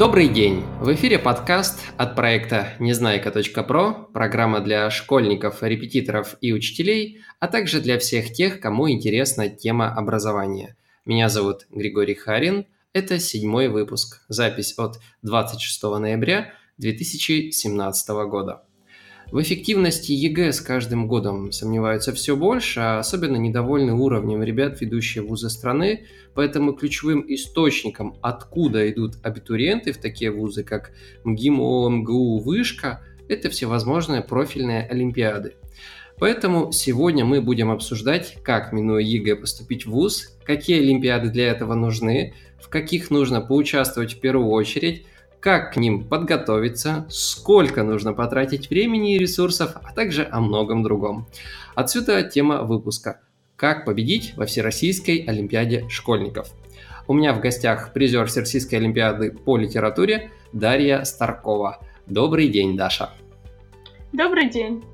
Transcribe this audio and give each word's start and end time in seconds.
Добрый 0.00 0.28
день! 0.28 0.62
В 0.80 0.94
эфире 0.94 1.18
подкаст 1.18 1.78
от 1.98 2.16
проекта 2.16 2.72
Незнайка.про, 2.78 4.08
программа 4.14 4.60
для 4.60 4.88
школьников, 4.88 5.62
репетиторов 5.62 6.36
и 6.40 6.54
учителей, 6.54 7.20
а 7.38 7.48
также 7.48 7.82
для 7.82 7.98
всех 7.98 8.32
тех, 8.32 8.60
кому 8.60 8.90
интересна 8.90 9.50
тема 9.50 9.92
образования. 9.94 10.74
Меня 11.04 11.28
зовут 11.28 11.66
Григорий 11.68 12.14
Харин, 12.14 12.64
это 12.94 13.18
седьмой 13.18 13.68
выпуск, 13.68 14.24
запись 14.28 14.72
от 14.78 15.00
26 15.20 15.82
ноября 15.82 16.54
2017 16.78 18.08
года. 18.08 18.62
В 19.32 19.40
эффективности 19.40 20.10
ЕГЭ 20.10 20.52
с 20.52 20.60
каждым 20.60 21.06
годом 21.06 21.52
сомневаются 21.52 22.12
все 22.12 22.34
больше, 22.34 22.80
а 22.80 22.98
особенно 22.98 23.36
недовольны 23.36 23.92
уровнем 23.92 24.42
ребят, 24.42 24.80
ведущие 24.80 25.22
вузы 25.22 25.50
страны, 25.50 26.04
поэтому 26.34 26.72
ключевым 26.72 27.24
источником, 27.28 28.16
откуда 28.22 28.90
идут 28.90 29.18
абитуриенты 29.22 29.92
в 29.92 29.98
такие 29.98 30.32
вузы, 30.32 30.64
как 30.64 30.90
МГИМО, 31.22 31.90
МГУ, 31.90 32.40
Вышка, 32.40 33.04
это 33.28 33.50
всевозможные 33.50 34.20
профильные 34.20 34.82
олимпиады. 34.82 35.54
Поэтому 36.18 36.72
сегодня 36.72 37.24
мы 37.24 37.40
будем 37.40 37.70
обсуждать, 37.70 38.36
как, 38.42 38.72
минуя 38.72 39.00
ЕГЭ, 39.00 39.36
поступить 39.36 39.86
в 39.86 39.90
ВУЗ, 39.90 40.36
какие 40.44 40.80
олимпиады 40.80 41.30
для 41.30 41.46
этого 41.46 41.74
нужны, 41.74 42.34
в 42.60 42.68
каких 42.68 43.10
нужно 43.10 43.40
поучаствовать 43.40 44.14
в 44.14 44.20
первую 44.20 44.48
очередь, 44.48 45.06
как 45.40 45.72
к 45.72 45.76
ним 45.76 46.04
подготовиться, 46.04 47.06
сколько 47.08 47.82
нужно 47.82 48.12
потратить 48.12 48.68
времени 48.68 49.14
и 49.14 49.18
ресурсов, 49.18 49.72
а 49.82 49.92
также 49.92 50.28
о 50.30 50.40
многом 50.40 50.82
другом. 50.82 51.26
Отсюда 51.74 52.22
тема 52.22 52.62
выпуска 52.62 53.20
«Как 53.56 53.84
победить 53.84 54.34
во 54.36 54.46
Всероссийской 54.46 55.24
Олимпиаде 55.26 55.88
школьников». 55.88 56.48
У 57.08 57.14
меня 57.14 57.32
в 57.32 57.40
гостях 57.40 57.92
призер 57.92 58.26
Всероссийской 58.26 58.78
Олимпиады 58.78 59.32
по 59.32 59.56
литературе 59.56 60.30
Дарья 60.52 61.04
Старкова. 61.04 61.80
Добрый 62.06 62.48
день, 62.48 62.76
Даша. 62.76 63.10
Добрый 64.12 64.50
день. 64.50 64.84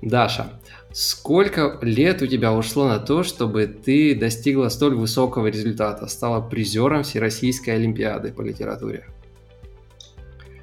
Даша, 0.00 0.60
сколько 0.92 1.78
лет 1.82 2.22
у 2.22 2.26
тебя 2.26 2.52
ушло 2.52 2.88
на 2.88 2.98
то, 2.98 3.24
чтобы 3.24 3.66
ты 3.66 4.14
достигла 4.14 4.68
столь 4.68 4.94
высокого 4.94 5.48
результата, 5.48 6.06
стала 6.06 6.40
призером 6.40 7.02
Всероссийской 7.02 7.74
Олимпиады 7.74 8.32
по 8.32 8.42
литературе? 8.42 9.04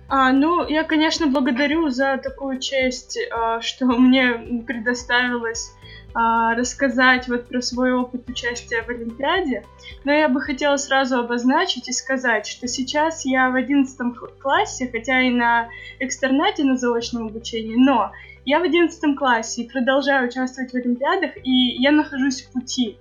А, 0.08 0.32
ну, 0.32 0.68
я, 0.68 0.84
конечно, 0.84 1.28
благодарю 1.28 1.90
за 1.90 2.18
такую 2.22 2.60
честь, 2.60 3.18
а, 3.32 3.62
что 3.62 3.86
мне 3.98 4.64
предоставилось 4.66 5.74
а, 6.14 6.56
рассказать 6.56 7.28
вот 7.28 7.48
про 7.48 7.62
свой 7.62 7.92
опыт 7.92 8.30
участия 8.30 8.84
в 8.84 8.90
Олимпиаде. 8.90 9.66
Но 10.04 10.14
я 10.14 10.30
бы 10.30 10.42
хотела 10.42 10.78
сразу 10.78 11.18
обозначить 11.18 11.90
и 11.90 11.94
сказать, 11.94 12.46
что 12.46 12.68
сейчас 12.68 13.26
я 13.26 13.50
в 13.50 13.56
11 13.56 13.98
классе, 14.40 14.90
хотя 14.92 15.22
и 15.22 15.32
на 15.32 15.70
экстернате 16.00 16.64
на 16.64 16.78
заочном 16.78 17.28
обучении, 17.28 17.76
но 17.76 18.12
я 18.46 18.60
в 18.60 18.64
11 18.64 19.18
классе 19.18 19.64
и 19.64 19.70
продолжаю 19.70 20.28
участвовать 20.28 20.72
в 20.72 20.76
Олимпиадах, 20.76 21.32
и 21.44 21.52
я 21.82 21.92
нахожусь 21.92 22.44
в 22.44 22.52
пути. 22.52 22.98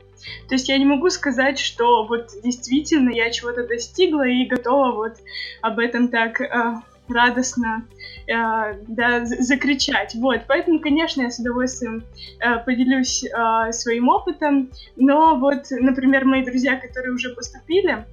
То 0.49 0.55
есть 0.55 0.69
я 0.71 0.79
не 0.79 0.87
могу 0.87 1.11
сказать, 1.11 1.59
что 1.59 2.07
вот 2.07 2.31
действительно 2.43 3.11
я 3.11 3.31
чего-то 3.31 3.67
достигла 3.67 4.27
и 4.27 4.47
готова 4.47 4.93
вот 4.93 5.17
об 5.61 5.79
этом 5.79 6.09
так 6.09 6.41
э, 6.41 6.81
радостно 7.09 7.87
э, 8.27 8.75
да, 8.89 9.25
закричать. 9.25 10.15
Вот, 10.15 10.43
поэтому, 10.47 10.81
конечно, 10.81 11.23
я 11.23 11.31
с 11.31 11.39
удовольствием 11.39 12.05
э, 12.41 12.59
поделюсь 12.65 13.25
э, 13.25 13.73
своим 13.73 14.09
опытом, 14.09 14.71
но 14.97 15.37
вот, 15.37 15.65
например, 15.71 16.25
мои 16.25 16.45
друзья, 16.45 16.77
которые 16.77 17.15
уже 17.15 17.35
поступили, 17.35 18.05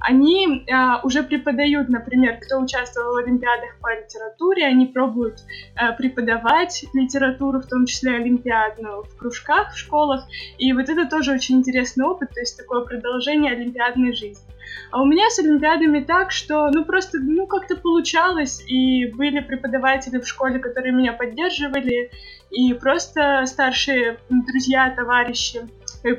они 0.00 0.64
э, 0.66 0.74
уже 1.02 1.22
преподают, 1.22 1.88
например, 1.88 2.38
кто 2.40 2.58
участвовал 2.58 3.14
в 3.14 3.18
Олимпиадах 3.18 3.78
по 3.80 3.94
литературе, 3.94 4.66
они 4.66 4.86
пробуют 4.86 5.40
э, 5.76 5.92
преподавать 5.92 6.84
литературу, 6.94 7.60
в 7.60 7.66
том 7.66 7.86
числе 7.86 8.14
олимпиадную, 8.14 9.02
в 9.02 9.16
кружках, 9.16 9.74
в 9.74 9.78
школах. 9.78 10.26
И 10.58 10.72
вот 10.72 10.88
это 10.88 11.06
тоже 11.06 11.32
очень 11.32 11.58
интересный 11.58 12.06
опыт, 12.06 12.30
то 12.30 12.40
есть 12.40 12.56
такое 12.56 12.84
продолжение 12.84 13.52
олимпиадной 13.52 14.14
жизни. 14.14 14.42
А 14.90 15.02
у 15.02 15.06
меня 15.06 15.30
с 15.30 15.38
олимпиадами 15.38 16.00
так, 16.00 16.32
что 16.32 16.70
ну 16.70 16.84
просто 16.84 17.18
ну 17.20 17.46
как-то 17.46 17.76
получалось, 17.76 18.62
и 18.66 19.06
были 19.06 19.40
преподаватели 19.40 20.18
в 20.18 20.26
школе, 20.26 20.58
которые 20.58 20.92
меня 20.92 21.12
поддерживали, 21.12 22.10
и 22.50 22.74
просто 22.74 23.44
старшие 23.46 24.18
друзья, 24.28 24.90
товарищи, 24.90 25.60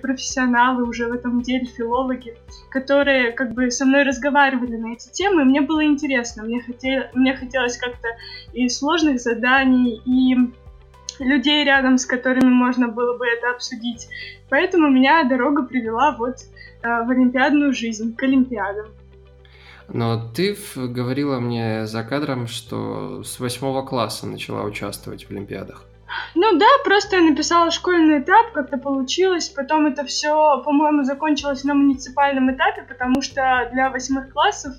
профессионалы 0.01 0.83
уже 0.83 1.07
в 1.07 1.11
этом 1.11 1.41
деле, 1.41 1.65
филологи, 1.65 2.35
которые 2.69 3.31
как 3.31 3.53
бы 3.53 3.71
со 3.71 3.85
мной 3.85 4.03
разговаривали 4.03 4.77
на 4.77 4.93
эти 4.93 5.09
темы, 5.09 5.43
мне 5.43 5.61
было 5.61 5.83
интересно, 5.83 6.43
мне, 6.43 6.61
хотел, 6.61 7.03
мне 7.13 7.35
хотелось 7.35 7.77
как-то 7.77 8.07
и 8.53 8.69
сложных 8.69 9.19
заданий, 9.19 10.01
и 10.05 10.35
людей 11.19 11.63
рядом, 11.63 11.97
с 11.97 12.05
которыми 12.05 12.49
можно 12.49 12.87
было 12.87 13.17
бы 13.17 13.25
это 13.27 13.51
обсудить. 13.51 14.07
Поэтому 14.49 14.89
меня 14.89 15.23
дорога 15.23 15.63
привела 15.63 16.15
вот 16.17 16.35
э, 16.35 16.60
в 16.83 17.09
олимпиадную 17.09 17.73
жизнь, 17.73 18.15
к 18.15 18.23
олимпиадам. 18.23 18.87
Но 19.93 20.29
ты 20.33 20.55
говорила 20.75 21.39
мне 21.39 21.85
за 21.85 22.03
кадром, 22.03 22.47
что 22.47 23.23
с 23.23 23.39
восьмого 23.39 23.85
класса 23.85 24.25
начала 24.25 24.63
участвовать 24.63 25.25
в 25.25 25.31
Олимпиадах. 25.31 25.85
Ну 26.35 26.57
да, 26.57 26.67
просто 26.83 27.17
я 27.17 27.21
написала 27.21 27.71
школьный 27.71 28.19
этап, 28.19 28.51
как-то 28.53 28.77
получилось. 28.77 29.49
Потом 29.49 29.85
это 29.87 30.05
все, 30.05 30.61
по-моему, 30.63 31.03
закончилось 31.03 31.63
на 31.63 31.73
муниципальном 31.73 32.53
этапе, 32.53 32.83
потому 32.83 33.21
что 33.21 33.69
для 33.73 33.89
восьмых 33.89 34.31
классов, 34.31 34.75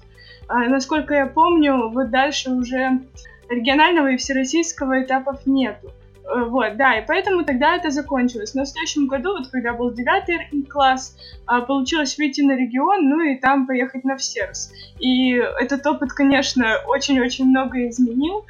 а, 0.49 0.59
насколько 0.69 1.15
я 1.15 1.27
помню, 1.27 1.91
вот 1.91 2.11
дальше 2.11 2.51
уже 2.51 3.01
регионального 3.49 4.13
и 4.13 4.17
всероссийского 4.17 5.03
этапов 5.03 5.47
нету. 5.47 5.93
Э, 6.25 6.44
вот, 6.44 6.77
да, 6.77 6.99
и 6.99 7.06
поэтому 7.06 7.44
тогда 7.44 7.77
это 7.77 7.91
закончилось. 7.91 8.55
Но 8.55 8.65
в 8.65 8.69
следующем 8.69 9.06
году, 9.06 9.33
вот 9.33 9.49
когда 9.49 9.72
был 9.72 9.93
девятый 9.93 10.38
класс, 10.69 11.16
а, 11.47 11.60
получилось 11.60 12.16
выйти 12.19 12.41
на 12.43 12.53
регион, 12.53 13.09
ну 13.09 13.21
и 13.21 13.37
там 13.37 13.66
поехать 13.66 14.05
на 14.05 14.16
всерс. 14.16 14.72
И 14.99 15.33
этот 15.33 15.87
опыт, 15.87 16.12
конечно, 16.12 16.78
очень-очень 16.87 17.47
много 17.47 17.88
изменил 17.88 18.44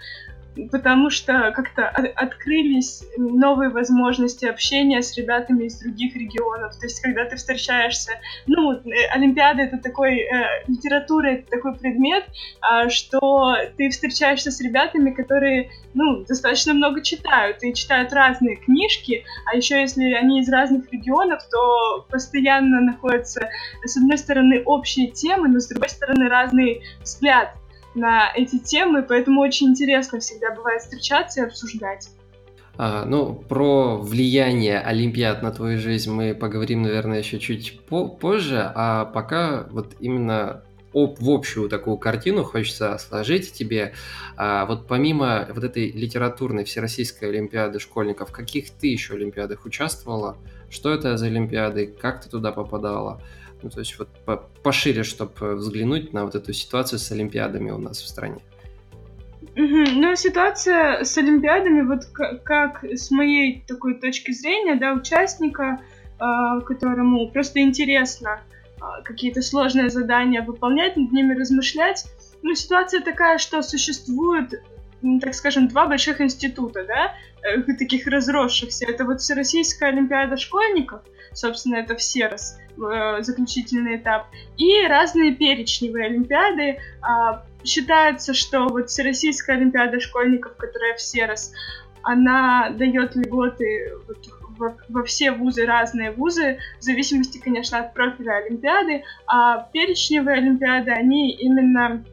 потому 0.71 1.11
что 1.11 1.53
как-то 1.55 1.89
открылись 1.89 3.05
новые 3.17 3.71
возможности 3.71 4.45
общения 4.45 5.03
с 5.03 5.17
ребятами 5.17 5.65
из 5.65 5.79
других 5.79 6.15
регионов. 6.15 6.77
То 6.79 6.87
есть, 6.87 7.01
когда 7.01 7.25
ты 7.25 7.37
встречаешься, 7.37 8.13
ну, 8.47 8.73
э, 8.73 8.81
Олимпиада 9.15 9.63
это 9.63 9.79
такой, 9.79 10.21
э, 10.21 10.65
литература 10.69 11.29
это 11.29 11.51
такой 11.51 11.75
предмет, 11.75 12.25
э, 12.27 12.89
что 12.91 13.57
ты 13.77 13.91
встречаешься 13.91 14.51
с 14.51 14.61
ребятами, 14.61 15.11
которые, 15.11 15.71
ну, 15.95 16.25
достаточно 16.25 16.75
много 16.75 17.03
читают 17.03 17.63
и 17.63 17.75
читают 17.75 18.13
разные 18.13 18.57
книжки, 18.57 19.25
а 19.51 19.57
еще 19.57 19.81
если 19.81 20.13
они 20.13 20.41
из 20.41 20.51
разных 20.51 20.93
регионов, 20.93 21.43
то 21.51 22.07
постоянно 22.11 22.81
находятся, 22.81 23.49
с 23.85 23.97
одной 23.97 24.19
стороны, 24.19 24.63
общие 24.65 25.09
темы, 25.09 25.49
но 25.49 25.61
с 25.61 25.69
другой 25.69 25.89
стороны, 25.89 26.29
разный 26.29 26.83
взгляд 27.03 27.55
на 27.95 28.33
эти 28.35 28.59
темы, 28.59 29.03
поэтому 29.03 29.41
очень 29.41 29.69
интересно 29.69 30.21
всегда 30.21 30.55
бывает 30.55 30.83
встречаться 30.83 31.43
и 31.43 31.45
обсуждать. 31.45 32.09
А, 32.79 33.05
ну, 33.05 33.35
про 33.35 33.99
влияние 33.99 34.81
Олимпиад 34.81 35.43
на 35.43 35.53
твою 35.53 35.79
жизнь 35.79 36.11
мы 36.11 36.35
поговорим, 36.35 36.83
наверное, 36.83 37.19
еще 37.19 37.39
чуть 37.39 37.81
по 37.87 38.09
позже, 38.09 38.73
а 38.75 39.05
пока 39.05 39.67
вот 39.71 39.95
именно 40.01 40.63
об, 40.95 41.19
в 41.21 41.31
общую 41.31 41.69
такую 41.69 41.97
картину 41.97 42.45
хочется 42.45 42.99
сложить 42.99 43.53
тебе. 43.53 43.93
А, 44.37 44.67
вот 44.67 44.87
помимо 44.87 45.49
вот 45.55 45.65
этой 45.65 45.91
литературной 45.91 46.65
Всероссийской 46.65 47.29
Олимпиады 47.29 47.79
школьников, 47.79 48.31
в 48.31 48.33
каких 48.33 48.71
ты 48.71 48.89
еще 48.89 49.15
Олимпиадах 49.15 49.65
участвовала? 49.65 50.37
Что 50.71 50.93
это 50.93 51.17
за 51.17 51.27
Олимпиады? 51.27 51.87
Как 51.87 52.23
ты 52.23 52.31
туда 52.31 52.53
попадала? 52.53 53.21
Ну, 53.63 53.71
то 53.71 53.81
есть 53.81 53.99
вот 53.99 54.09
пошире, 54.63 55.03
чтобы 55.03 55.55
взглянуть 55.55 56.13
на 56.13 56.25
вот 56.25 56.35
эту 56.35 56.53
ситуацию 56.53 56.99
с 56.99 57.13
Олимпиадами 57.13 57.71
у 57.71 57.79
нас 57.79 58.01
в 58.01 58.09
стране. 58.09 58.39
Угу. 59.57 59.85
Ну, 59.97 60.17
ситуация 60.17 61.05
с 61.05 61.19
Олимпиадами, 61.19 61.83
вот 61.83 62.07
как, 62.43 62.85
с 62.85 63.11
моей 63.11 63.63
такой 63.67 63.95
точки 63.95 64.33
зрения, 64.33 64.77
да, 64.77 64.95
участника, 64.95 65.81
э, 66.19 66.61
которому 66.65 67.31
просто 67.31 67.61
интересно 67.61 68.41
э, 68.81 69.03
какие-то 69.05 69.43
сложные 69.43 69.91
задания 69.91 70.43
выполнять, 70.43 70.97
над 70.97 71.13
ними 71.13 71.35
размышлять. 71.35 72.07
Ну, 72.43 72.55
ситуация 72.55 73.03
такая, 73.03 73.39
что 73.39 73.63
существует 73.63 74.63
так 75.21 75.35
скажем, 75.35 75.69
два 75.69 75.87
больших 75.87 76.21
института, 76.21 76.85
да, 76.85 77.15
э, 77.43 77.63
таких 77.75 78.07
разросшихся. 78.07 78.87
Это 78.89 79.05
вот 79.05 79.21
Всероссийская 79.21 79.91
Олимпиада 79.91 80.37
школьников, 80.37 81.03
собственно, 81.33 81.77
это 81.77 81.97
ВСЕРОС, 81.97 82.59
э, 82.59 83.23
заключительный 83.23 83.97
этап, 83.97 84.29
и 84.57 84.87
разные 84.87 85.35
перечневые 85.35 86.07
Олимпиады. 86.07 86.79
А, 87.01 87.45
считается, 87.65 88.35
что 88.35 88.67
вот 88.67 88.91
Всероссийская 88.91 89.57
Олимпиада 89.57 90.01
школьников, 90.01 90.57
которая 90.57 90.97
ВСЕРОС, 90.97 91.53
она 92.03 92.71
дает 92.71 93.15
льготы 93.15 93.93
вот 94.09 94.19
во, 94.59 94.77
во 94.89 95.05
все 95.05 95.33
вузы, 95.33 95.65
разные 95.67 96.11
вузы, 96.11 96.59
в 96.79 96.83
зависимости, 96.83 97.39
конечно, 97.39 97.79
от 97.79 97.95
профиля 97.95 98.45
Олимпиады, 98.45 99.05
а 99.27 99.69
перечневые 99.73 100.39
Олимпиады, 100.39 100.91
они 100.91 101.33
именно 101.33 102.05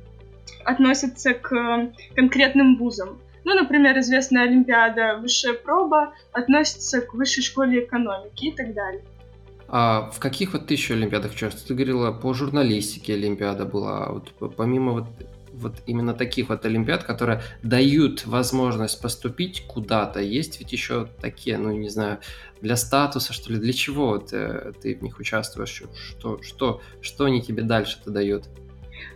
относятся 0.69 1.33
к 1.33 1.92
конкретным 2.16 2.77
вузам. 2.77 3.19
Ну, 3.44 3.56
например, 3.56 3.98
известная 4.00 4.44
Олимпиада 4.44 5.18
«Высшая 5.21 5.54
проба» 5.54 6.13
относится 6.31 7.01
к 7.01 7.13
Высшей 7.13 7.44
школе 7.44 7.83
экономики 7.86 8.45
и 8.45 8.51
так 8.51 8.74
далее. 8.74 9.01
А 9.68 10.10
в 10.12 10.19
каких 10.19 10.54
вот 10.54 10.68
ты 10.68 10.74
еще 10.74 10.94
Олимпиадах 10.94 11.31
участвовала? 11.31 11.68
Ты 11.68 11.74
говорила, 11.74 12.12
по 12.12 12.33
журналистике 12.33 13.13
Олимпиада 13.13 13.66
была. 13.66 14.06
А 14.06 14.12
вот 14.12 14.56
помимо 14.56 14.92
вот, 14.92 15.06
вот 15.54 15.74
именно 15.88 16.13
таких 16.13 16.50
вот 16.50 16.66
Олимпиад, 16.66 17.04
которые 17.04 17.42
дают 17.63 18.25
возможность 18.25 19.01
поступить 19.01 19.63
куда-то, 19.68 20.19
есть 20.19 20.60
ведь 20.60 20.74
еще 20.74 21.07
такие, 21.21 21.57
ну, 21.57 21.71
не 21.71 21.89
знаю, 21.89 22.19
для 22.62 22.75
статуса, 22.75 23.33
что 23.33 23.54
ли, 23.54 23.60
для 23.60 23.74
чего 23.74 24.18
ты, 24.18 24.38
э, 24.38 24.71
ты 24.81 24.95
в 24.95 25.01
них 25.01 25.19
участвуешь? 25.19 25.83
Что, 26.10 26.42
что, 26.42 26.81
что 27.01 27.25
они 27.25 27.42
тебе 27.42 27.63
дальше-то 27.63 28.12
дают? 28.12 28.45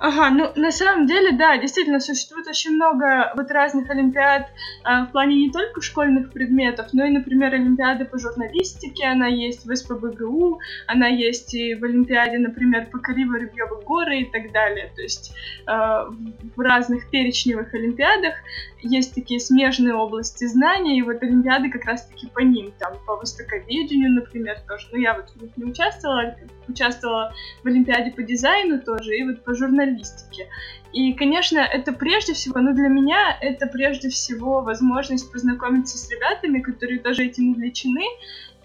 Ага, 0.05 0.31
ну 0.31 0.51
на 0.57 0.69
самом 0.69 1.07
деле, 1.07 1.31
да, 1.31 1.57
действительно 1.57 2.01
существует 2.01 2.45
очень 2.45 2.71
много 2.71 3.31
вот 3.37 3.49
разных 3.51 3.89
олимпиад 3.89 4.47
э, 4.83 5.03
в 5.03 5.11
плане 5.13 5.37
не 5.37 5.49
только 5.49 5.79
школьных 5.79 6.33
предметов, 6.33 6.87
но 6.91 7.05
и, 7.05 7.09
например, 7.09 7.53
олимпиады 7.53 8.03
по 8.03 8.19
журналистике, 8.19 9.05
она 9.05 9.27
есть 9.27 9.65
в 9.65 9.73
СПБГУ, 9.73 10.59
она 10.87 11.07
есть 11.07 11.53
и 11.53 11.75
в 11.75 11.85
олимпиаде, 11.85 12.37
например, 12.37 12.87
по 12.91 12.97
Кариво-Рыбьевы 12.97 13.81
горы 13.85 14.23
и 14.23 14.25
так 14.25 14.51
далее. 14.51 14.91
То 14.93 15.01
есть 15.01 15.33
э, 15.67 15.71
в 15.71 16.59
разных 16.59 17.09
перечневых 17.09 17.73
олимпиадах 17.73 18.33
есть 18.83 19.15
такие 19.15 19.39
смежные 19.39 19.95
области 19.95 20.45
знаний, 20.45 20.99
и 20.99 21.01
вот 21.01 21.21
олимпиады 21.23 21.69
как 21.69 21.85
раз-таки 21.85 22.27
по 22.27 22.39
ним, 22.39 22.73
там, 22.77 22.93
по 23.05 23.15
востоковедению, 23.15 24.11
например, 24.11 24.59
тоже. 24.67 24.87
Ну, 24.91 24.99
я 24.99 25.15
вот 25.15 25.29
в 25.29 25.41
них 25.41 25.55
не 25.57 25.65
участвовала, 25.65 26.35
участвовала 26.67 27.33
в 27.63 27.67
олимпиаде 27.67 28.11
по 28.11 28.21
дизайну 28.23 28.81
тоже, 28.81 29.15
и 29.15 29.23
вот 29.23 29.43
по 29.43 29.53
журналистике. 29.55 30.47
И, 30.91 31.13
конечно, 31.13 31.59
это 31.59 31.91
прежде 31.93 32.33
всего, 32.33 32.59
ну, 32.59 32.73
для 32.73 32.89
меня 32.89 33.37
это 33.41 33.67
прежде 33.67 34.09
всего 34.09 34.61
возможность 34.61 35.31
познакомиться 35.31 35.97
с 35.97 36.09
ребятами, 36.09 36.59
которые 36.59 36.99
тоже 36.99 37.25
этим 37.25 37.51
увлечены, 37.51 38.03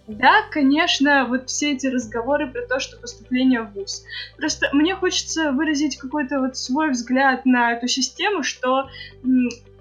да, 0.08 0.42
конечно, 0.50 1.26
вот 1.26 1.50
все 1.50 1.72
эти 1.72 1.86
разговоры 1.86 2.50
про 2.50 2.62
то, 2.62 2.80
что 2.80 2.98
поступление 2.98 3.60
в 3.60 3.72
ВУЗ. 3.72 4.04
Просто 4.38 4.70
мне 4.72 4.94
хочется 4.94 5.52
выразить 5.52 5.98
какой-то 5.98 6.40
вот 6.40 6.56
свой 6.56 6.92
взгляд 6.92 7.44
на 7.44 7.72
эту 7.72 7.88
систему, 7.88 8.42
что 8.42 8.88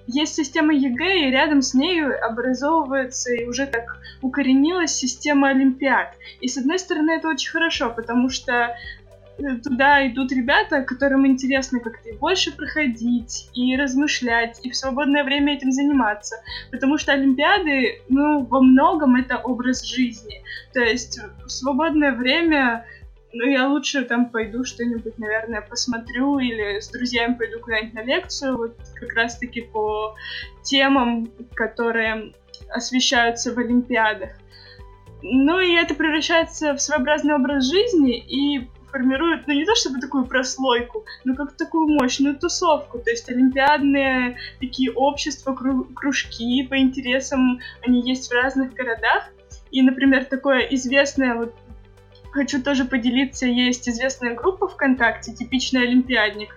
есть 0.08 0.36
система 0.36 0.74
ЕГЭ, 0.74 1.28
и 1.28 1.32
рядом 1.32 1.62
с 1.62 1.74
ней 1.74 2.04
образовывается 2.04 3.34
и 3.34 3.46
уже 3.46 3.68
так 3.68 4.00
укоренилась 4.22 4.92
система 4.92 5.50
Олимпиад. 5.50 6.16
И 6.40 6.48
с 6.48 6.58
одной 6.58 6.80
стороны 6.80 7.12
это 7.12 7.28
очень 7.28 7.52
хорошо, 7.52 7.90
потому 7.90 8.30
что 8.30 8.76
э, 9.38 9.56
туда 9.64 10.08
идут 10.08 10.32
ребята, 10.32 10.82
которым 10.84 11.28
интересно 11.28 11.82
как-то 11.82 12.10
и 12.10 12.18
больше 12.18 12.56
проходить, 12.56 13.50
и 13.54 13.76
размышлять, 13.76 14.60
и 14.64 14.70
в 14.70 14.76
свободное 14.76 15.26
время 15.26 15.56
этим 15.56 15.72
заниматься. 15.72 16.38
Потому 16.72 16.98
что 16.98 17.12
Олимпиады, 17.12 18.02
ну, 18.08 18.46
во 18.46 18.62
многом 18.62 19.16
это 19.18 19.38
образ 19.38 19.84
жизни. 19.84 20.42
То 20.74 20.80
есть 20.80 21.20
в 21.46 21.50
свободное 21.50 22.14
время 22.14 22.86
ну, 23.34 23.46
я 23.46 23.68
лучше 23.68 24.04
там 24.04 24.30
пойду 24.30 24.64
что-нибудь, 24.64 25.18
наверное, 25.18 25.62
посмотрю 25.62 26.40
или 26.40 26.80
с 26.80 26.90
друзьями 26.90 27.36
пойду 27.36 27.60
куда-нибудь 27.60 27.94
на 27.94 28.04
лекцию, 28.04 28.58
вот 28.58 28.78
как 28.96 29.14
раз-таки 29.14 29.62
по 29.62 30.16
темам, 30.64 31.30
которые 31.54 32.34
освещаются 32.70 33.54
в 33.54 33.60
Олимпиадах. 33.60 34.30
Ну 35.22 35.60
и 35.60 35.74
это 35.74 35.96
превращается 35.96 36.74
в 36.74 36.82
своеобразный 36.82 37.36
образ 37.36 37.70
жизни 37.70 38.18
и 38.18 38.70
формирует, 38.92 39.48
ну 39.48 39.54
не 39.54 39.66
то 39.66 39.76
чтобы 39.76 40.00
такую 40.00 40.26
прослойку, 40.26 41.06
но 41.26 41.36
как 41.36 41.58
такую 41.58 41.88
мощную 41.88 42.38
тусовку. 42.38 43.00
То 43.00 43.10
есть 43.10 43.30
олимпиадные 43.30 44.38
такие 44.60 44.92
общества, 44.92 45.58
кружки 45.96 46.66
по 46.68 46.78
интересам, 46.78 47.60
они 47.86 48.08
есть 48.08 48.30
в 48.30 48.34
разных 48.34 48.74
городах. 48.74 49.30
И, 49.70 49.82
например, 49.82 50.24
такое 50.26 50.60
известное 50.60 51.36
вот 51.36 51.54
хочу 52.38 52.62
тоже 52.62 52.86
поделиться, 52.86 53.48
есть 53.48 53.90
известная 53.90 54.36
группа 54.36 54.68
ВКонтакте, 54.68 55.34
типичный 55.34 55.82
олимпиадник. 55.82 56.56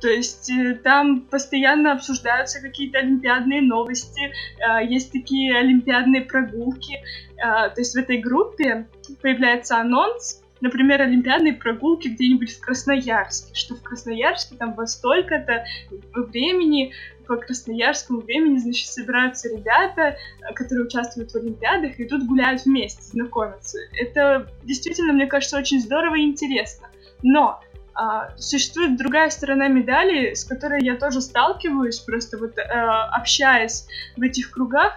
То 0.00 0.08
есть 0.08 0.50
э, 0.50 0.74
там 0.74 1.20
постоянно 1.22 1.92
обсуждаются 1.92 2.60
какие-то 2.60 2.98
олимпиадные 2.98 3.62
новости, 3.62 4.22
э, 4.22 4.84
есть 4.86 5.12
такие 5.12 5.56
олимпиадные 5.56 6.22
прогулки. 6.22 7.00
Э, 7.36 7.70
то 7.70 7.76
есть 7.78 7.94
в 7.94 7.98
этой 7.98 8.18
группе 8.18 8.88
появляется 9.22 9.78
анонс, 9.78 10.42
например, 10.64 11.02
олимпиадные 11.02 11.52
прогулки 11.52 12.08
где-нибудь 12.08 12.52
в 12.52 12.60
Красноярске, 12.60 13.54
что 13.54 13.76
в 13.76 13.82
Красноярске 13.82 14.56
там 14.56 14.74
во 14.74 14.86
столько-то 14.86 15.64
времени 16.12 16.92
по 17.26 17.36
красноярскому 17.36 18.20
времени, 18.20 18.58
значит, 18.58 18.88
собираются 18.88 19.48
ребята, 19.48 20.16
которые 20.54 20.86
участвуют 20.86 21.30
в 21.32 21.36
Олимпиадах, 21.36 21.98
и 22.00 22.06
тут 22.06 22.26
гуляют 22.26 22.64
вместе, 22.64 23.02
знакомятся. 23.02 23.78
Это 23.98 24.50
действительно, 24.62 25.12
мне 25.12 25.26
кажется, 25.26 25.58
очень 25.58 25.80
здорово 25.80 26.16
и 26.16 26.22
интересно. 26.22 26.88
Но 27.22 27.60
а, 27.94 28.36
существует 28.36 28.96
другая 28.96 29.30
сторона 29.30 29.68
медали, 29.68 30.34
с 30.34 30.44
которой 30.44 30.82
я 30.82 30.96
тоже 30.96 31.20
сталкиваюсь, 31.20 32.00
просто 32.00 32.38
вот 32.38 32.58
а, 32.58 33.04
общаясь 33.14 33.86
в 34.16 34.22
этих 34.22 34.50
кругах. 34.50 34.92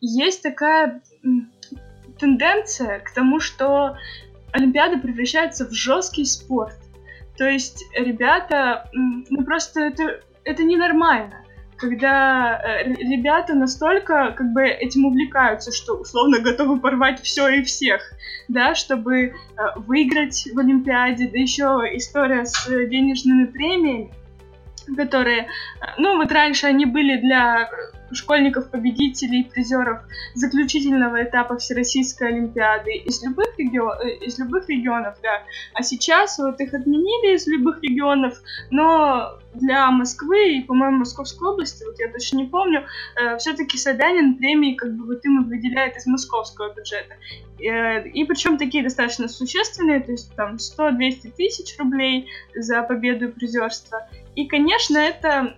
Есть 0.00 0.42
такая 0.42 1.00
тенденция 2.18 3.00
к 3.00 3.12
тому, 3.12 3.40
что 3.40 3.96
Олимпиада 4.52 4.98
превращается 4.98 5.66
в 5.66 5.72
жесткий 5.72 6.24
спорт. 6.24 6.76
То 7.36 7.48
есть 7.48 7.84
ребята, 7.94 8.88
ну 8.92 9.44
просто 9.44 9.80
это, 9.80 10.20
это 10.44 10.62
ненормально 10.62 11.42
когда 11.82 12.60
э, 12.62 12.92
ребята 12.92 13.54
настолько 13.54 14.32
как 14.36 14.52
бы 14.52 14.62
этим 14.62 15.04
увлекаются, 15.04 15.72
что 15.72 15.94
условно 15.94 16.38
готовы 16.38 16.78
порвать 16.78 17.20
все 17.20 17.48
и 17.48 17.62
всех, 17.64 18.00
да, 18.46 18.76
чтобы 18.76 19.16
э, 19.24 19.32
выиграть 19.76 20.48
в 20.54 20.58
Олимпиаде, 20.60 21.28
да 21.28 21.38
еще 21.38 21.64
история 21.94 22.44
с 22.44 22.68
денежными 22.68 23.46
премиями, 23.46 24.12
которые, 24.96 25.40
э, 25.40 25.46
ну 25.98 26.16
вот 26.18 26.30
раньше 26.30 26.68
они 26.68 26.86
были 26.86 27.16
для 27.16 27.68
школьников-победителей, 28.14 29.44
призеров 29.44 30.00
заключительного 30.34 31.22
этапа 31.22 31.56
Всероссийской 31.56 32.28
Олимпиады 32.28 32.92
из 32.92 33.22
любых, 33.22 33.46
регион, 33.58 33.98
э, 34.00 34.26
из 34.26 34.38
любых 34.38 34.68
регионов, 34.68 35.16
да. 35.22 35.42
А 35.74 35.82
сейчас 35.82 36.38
вот 36.38 36.60
их 36.60 36.74
отменили 36.74 37.34
из 37.34 37.46
любых 37.46 37.82
регионов, 37.82 38.40
но 38.70 39.38
для 39.54 39.90
Москвы 39.90 40.56
и, 40.56 40.62
по-моему, 40.62 40.98
Московской 40.98 41.48
области, 41.48 41.84
вот 41.84 41.98
я 41.98 42.10
точно 42.10 42.38
не 42.38 42.44
помню, 42.44 42.86
э, 43.16 43.36
все-таки 43.38 43.76
Собянин 43.76 44.36
премии 44.36 44.74
как 44.74 44.94
бы 44.96 45.06
вот 45.06 45.24
им 45.24 45.44
выделяет 45.44 45.96
из 45.96 46.06
московского 46.06 46.72
бюджета. 46.74 47.16
Э, 47.60 48.08
и 48.08 48.24
причем 48.24 48.58
такие 48.58 48.82
достаточно 48.82 49.28
существенные, 49.28 50.00
то 50.00 50.12
есть 50.12 50.34
там 50.34 50.56
100-200 50.56 51.32
тысяч 51.36 51.76
рублей 51.78 52.28
за 52.54 52.82
победу 52.82 53.28
и 53.28 53.32
призерство. 53.32 54.08
И, 54.34 54.46
конечно, 54.46 54.96
это 54.96 55.54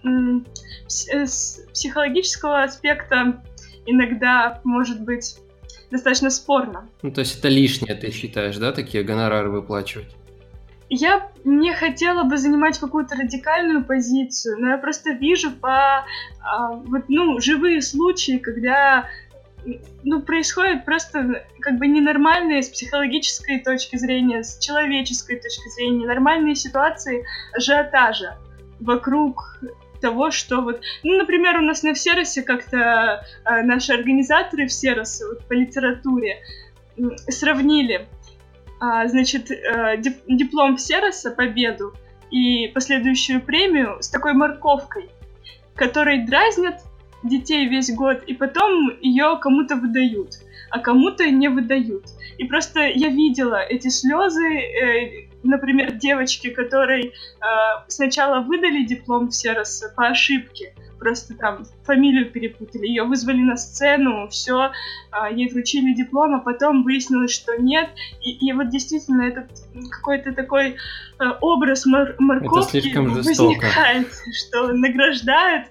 с 0.88 1.60
психологического 1.72 2.64
аспекта 2.64 3.42
иногда 3.86 4.60
может 4.64 5.00
быть 5.02 5.36
достаточно 5.90 6.30
спорно. 6.30 6.88
Ну, 7.02 7.12
то 7.12 7.20
есть 7.20 7.38
это 7.38 7.48
лишнее, 7.48 7.94
ты 7.94 8.10
считаешь, 8.10 8.56
да, 8.56 8.72
такие 8.72 9.04
гонорары 9.04 9.50
выплачивать? 9.50 10.08
Я 10.90 11.30
не 11.44 11.72
хотела 11.72 12.24
бы 12.24 12.36
занимать 12.36 12.78
какую-то 12.78 13.16
радикальную 13.16 13.84
позицию, 13.84 14.58
но 14.60 14.70
я 14.70 14.78
просто 14.78 15.12
вижу 15.12 15.50
по 15.50 16.04
а, 16.40 16.72
вот, 16.72 17.04
ну, 17.08 17.40
живые 17.40 17.80
случаи, 17.80 18.38
когда 18.38 19.06
ну, 20.02 20.20
происходит 20.20 20.84
просто 20.84 21.44
как 21.60 21.78
бы 21.78 21.86
ненормальные 21.86 22.62
с 22.62 22.68
психологической 22.68 23.60
точки 23.60 23.96
зрения, 23.96 24.42
с 24.42 24.58
человеческой 24.58 25.36
точки 25.36 25.68
зрения, 25.70 26.06
нормальные 26.06 26.54
ситуации 26.54 27.24
ажиотажа 27.54 28.36
вокруг 28.80 29.58
того, 30.00 30.30
что 30.30 30.60
вот, 30.60 30.82
ну, 31.02 31.16
например, 31.16 31.56
у 31.56 31.62
нас 31.62 31.82
на 31.82 31.94
Всеросе 31.94 32.42
как-то 32.42 33.24
э, 33.44 33.62
наши 33.62 33.92
организаторы 33.94 34.66
Всероса 34.66 35.26
вот, 35.26 35.46
по 35.46 35.54
литературе 35.54 36.40
сравнили, 37.28 38.06
э, 38.81 39.09
значит, 39.09 39.50
э, 39.50 39.97
дип 39.99 40.19
диплом 40.26 40.76
Всероса, 40.76 41.31
победу 41.31 41.95
и 42.31 42.69
последующую 42.69 43.40
премию 43.40 44.02
с 44.02 44.09
такой 44.09 44.35
морковкой, 44.35 45.11
которой 45.75 46.26
дразнят 46.26 46.81
детей 47.23 47.66
весь 47.66 47.95
год, 47.95 48.23
и 48.26 48.35
потом 48.35 48.90
ее 49.00 49.38
кому-то 49.40 49.76
выдают, 49.76 50.35
а 50.71 50.78
кому-то 50.78 51.28
не 51.31 51.49
выдают. 51.49 52.07
И 52.38 52.45
просто 52.45 52.81
я 52.81 53.09
видела 53.09 53.61
эти 53.61 53.88
слезы, 53.88 54.45
э, 54.45 55.28
например, 55.43 55.93
девочки, 55.93 56.50
которой 56.50 57.07
э, 57.07 57.12
сначала 57.88 58.40
выдали 58.40 58.85
диплом 58.85 59.28
в 59.28 59.35
Серос 59.35 59.85
по 59.97 60.09
ошибке, 60.09 60.75
просто 61.04 61.34
там 61.34 61.64
фамилию 61.84 62.30
перепутали, 62.30 62.87
ее 62.87 63.04
вызвали 63.04 63.42
на 63.42 63.56
сцену, 63.56 64.26
все, 64.28 64.73
а, 65.11 65.30
ей 65.30 65.52
вручили 65.52 65.92
диплом, 65.92 66.34
а 66.34 66.38
потом 66.40 66.82
выяснилось, 66.82 67.30
что 67.30 67.56
нет. 67.61 67.90
И, 68.23 68.49
и 68.49 68.52
вот 68.54 68.70
действительно 68.70 69.23
этот 69.23 69.50
какой-то 69.90 70.32
такой 70.32 70.70
э, 70.70 71.25
образ 71.42 71.84
мор 71.84 72.14
морковки 72.18 72.96
возникает, 72.96 74.08
что 74.32 74.73
награждают 74.73 75.66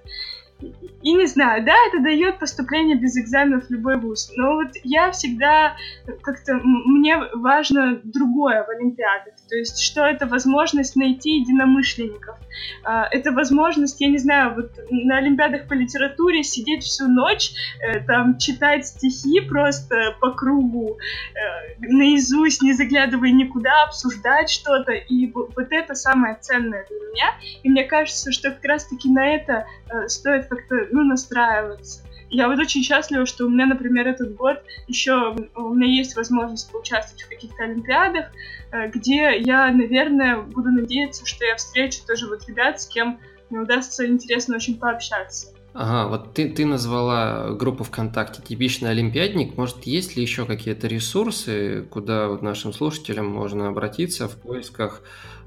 и 1.02 1.14
не 1.14 1.26
знаю, 1.26 1.66
да, 1.66 1.74
это 1.90 2.02
дает 2.02 2.40
поступление 2.40 2.96
без 2.96 3.18
экзаменов 3.18 3.68
в 3.68 3.70
любой 3.70 3.98
вуз, 3.98 4.32
но 4.38 4.54
вот 4.54 4.70
я 4.84 5.12
всегда 5.12 5.76
как-то, 6.22 6.60
мне 6.64 7.18
важно 7.34 8.00
другое 8.04 8.64
в 8.64 8.70
Олимпиадах, 8.70 9.33
то 9.50 9.56
есть 9.56 9.80
что 9.80 10.06
это 10.06 10.26
возможность 10.26 10.96
найти 10.96 11.38
единомышленников, 11.38 12.38
а, 12.84 13.08
это 13.12 13.32
возможность, 13.32 14.00
я 14.02 14.10
не 14.10 14.18
знаю, 14.18 14.56
вот 14.56 14.72
на 14.90 15.18
Олимпиадах 15.18 15.68
по 15.68 15.74
литературе 15.74 16.44
сидеть 16.44 16.84
всю 16.84 17.08
ночь, 17.08 17.52
э, 17.82 18.00
там 18.02 18.38
читать 18.38 18.88
стихи 18.88 19.42
просто 19.42 20.16
по 20.20 20.32
кругу, 20.32 20.98
э, 20.98 21.76
наизусть, 21.80 22.62
не 22.62 22.74
заглядывая 22.74 23.32
никуда, 23.32 23.84
обсуждать 23.84 24.50
что-то, 24.50 24.92
и 24.92 25.32
вот 25.32 25.68
это 25.72 25.96
самое 25.96 26.38
ценное 26.40 26.86
для 26.90 26.98
меня, 26.98 27.36
и 27.64 27.70
мне 27.70 27.84
кажется, 27.84 28.32
что 28.32 28.52
как 28.52 28.64
раз-таки 28.66 29.10
на 29.10 29.26
это 29.28 29.66
э, 29.90 30.08
стоит 30.08 30.48
как-то, 30.48 30.88
ну, 30.92 31.04
настраиваться. 31.04 32.02
Я 32.34 32.48
вот 32.48 32.58
очень 32.58 32.82
счастлива, 32.82 33.28
что 33.28 33.46
у 33.46 33.50
меня, 33.50 33.68
например, 33.68 34.08
этот 34.08 34.36
год 34.36 34.58
еще 34.88 35.36
у 35.56 35.74
меня 35.74 35.88
есть 35.88 36.16
возможность 36.16 36.72
поучаствовать 36.72 37.22
в 37.22 37.30
каких-то 37.30 37.64
олимпиадах, 37.64 38.26
э, 38.72 38.90
где 38.90 39.40
я, 39.40 39.72
наверное, 39.72 40.42
буду 40.42 40.72
надеяться, 40.72 41.28
что 41.28 41.46
я 41.46 41.56
встречу 41.56 42.00
тоже 42.08 42.28
вот 42.28 42.48
ребят, 42.48 42.82
с 42.82 42.88
кем 42.88 43.20
мне 43.52 43.60
удастся 43.60 44.08
интересно 44.08 44.56
очень 44.56 44.80
пообщаться. 44.80 45.54
Ага, 45.76 46.10
вот 46.10 46.34
ты, 46.34 46.50
ты 46.50 46.66
назвала 46.66 47.52
группу 47.52 47.84
ВКонтакте 47.84 48.42
«Типичный 48.42 48.90
олимпиадник». 48.90 49.56
Может, 49.56 49.84
есть 49.84 50.16
ли 50.16 50.22
еще 50.24 50.46
какие-то 50.46 50.88
ресурсы, 50.88 51.86
куда 51.92 52.30
вот 52.30 52.42
нашим 52.42 52.74
слушателям 52.74 53.28
можно 53.28 53.68
обратиться 53.68 54.28
в 54.28 54.36
поисках 54.38 55.04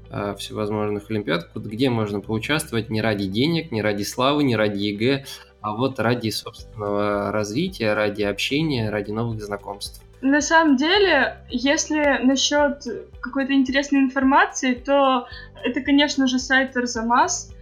Э, 0.09 0.35
всевозможных 0.37 1.09
олимпиад, 1.11 1.49
где 1.53 1.89
можно 1.89 2.21
поучаствовать 2.21 2.89
не 2.89 3.01
ради 3.01 3.25
денег, 3.25 3.71
не 3.71 3.81
ради 3.81 4.03
славы, 4.03 4.43
не 4.43 4.55
ради 4.55 4.77
ЕГЭ, 4.77 5.25
а 5.67 5.73
вот 5.73 5.99
ради 5.99 6.29
собственного 6.29 7.31
развития, 7.31 7.93
ради 7.93 8.23
общения, 8.23 8.89
ради 8.89 9.11
новых 9.11 9.41
знакомств. 9.41 10.01
На 10.21 10.39
самом 10.39 10.77
деле, 10.77 11.37
если 11.49 12.19
насчет 12.23 12.83
какой-то 13.19 13.53
интересной 13.53 13.99
информации, 13.99 14.75
то 14.75 15.27
это, 15.63 15.81
конечно 15.81 16.25
же, 16.27 16.39
сайт 16.39 16.77
Арзамас. 16.77 17.53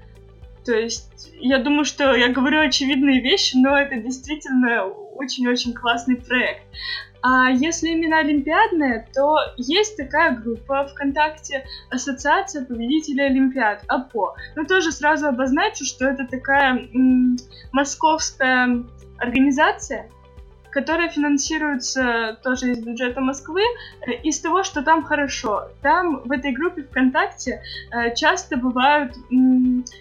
То 0.64 0.74
есть, 0.74 1.32
я 1.40 1.58
думаю, 1.58 1.84
что 1.84 2.14
я 2.16 2.30
говорю 2.30 2.62
очевидные 2.62 3.22
вещи, 3.22 3.58
но 3.58 3.76
это 3.76 3.96
действительно 3.96 4.86
очень-очень 4.86 5.74
классный 5.74 6.18
проект. 6.18 6.62
А 7.28 7.50
если 7.50 7.90
именно 7.90 8.20
олимпиадная, 8.20 9.08
то 9.12 9.40
есть 9.58 9.98
такая 9.98 10.36
группа 10.36 10.86
ВКонтакте 10.86 11.66
Ассоциация 11.90 12.64
победителей 12.64 13.24
Олимпиад, 13.24 13.84
АПО. 13.88 14.36
Но 14.56 14.64
тоже 14.66 14.92
сразу 14.92 15.26
обозначу, 15.26 15.86
что 15.86 16.06
это 16.06 16.28
такая 16.28 16.88
м- 16.94 17.38
московская 17.72 18.84
организация, 19.18 20.08
которая 20.70 21.10
финансируется 21.10 22.38
тоже 22.44 22.74
из 22.74 22.86
бюджета 22.86 23.22
Москвы, 23.22 23.64
э, 24.06 24.12
из 24.22 24.40
того, 24.40 24.62
что 24.62 24.84
там 24.84 25.02
хорошо. 25.02 25.70
Там 25.82 26.22
в 26.26 26.32
этой 26.32 26.52
группе 26.52 26.84
ВКонтакте 26.84 27.64
э, 27.92 28.14
часто 28.14 28.56
бывают 28.56 29.16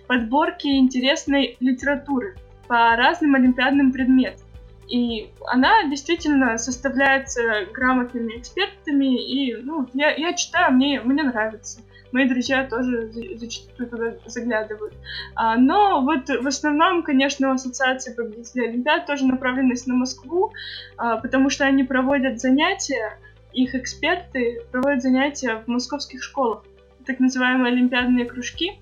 подборки 0.06 0.66
интересной 0.66 1.56
литературы 1.60 2.36
по 2.68 2.96
разным 2.96 3.34
олимпиадным 3.34 3.92
предметам. 3.92 4.43
И 4.88 5.30
она 5.46 5.84
действительно 5.88 6.58
составляется 6.58 7.66
грамотными 7.72 8.38
экспертами, 8.38 9.16
и 9.16 9.56
ну, 9.56 9.88
я, 9.94 10.14
я 10.14 10.34
читаю, 10.34 10.74
мне, 10.74 11.00
мне 11.00 11.22
нравится. 11.22 11.80
Мои 12.12 12.28
друзья 12.28 12.64
тоже 12.64 13.10
зачастую 13.36 13.88
туда 13.88 14.14
заглядывают. 14.26 14.94
А, 15.34 15.56
но 15.56 16.00
вот 16.02 16.28
в 16.28 16.46
основном, 16.46 17.02
конечно, 17.02 17.50
у 17.50 17.54
Ассоциации 17.54 18.14
победителей 18.14 18.68
Олимпиад 18.68 19.06
тоже 19.06 19.26
направленность 19.26 19.88
на 19.88 19.94
Москву, 19.94 20.52
а, 20.96 21.16
потому 21.16 21.50
что 21.50 21.64
они 21.64 21.82
проводят 21.82 22.40
занятия, 22.40 23.18
их 23.52 23.74
эксперты 23.74 24.62
проводят 24.70 25.02
занятия 25.02 25.56
в 25.56 25.66
московских 25.66 26.22
школах, 26.22 26.64
так 27.04 27.18
называемые 27.18 27.72
олимпиадные 27.72 28.26
кружки. 28.26 28.78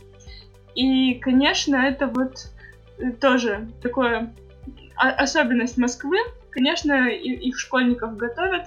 И, 0.74 1.14
конечно, 1.14 1.76
это 1.76 2.08
вот 2.08 2.48
тоже 3.20 3.68
такое 3.82 4.34
особенность 4.96 5.76
Москвы. 5.76 6.18
Конечно, 6.50 7.08
их 7.08 7.58
школьников 7.58 8.16
готовят, 8.16 8.66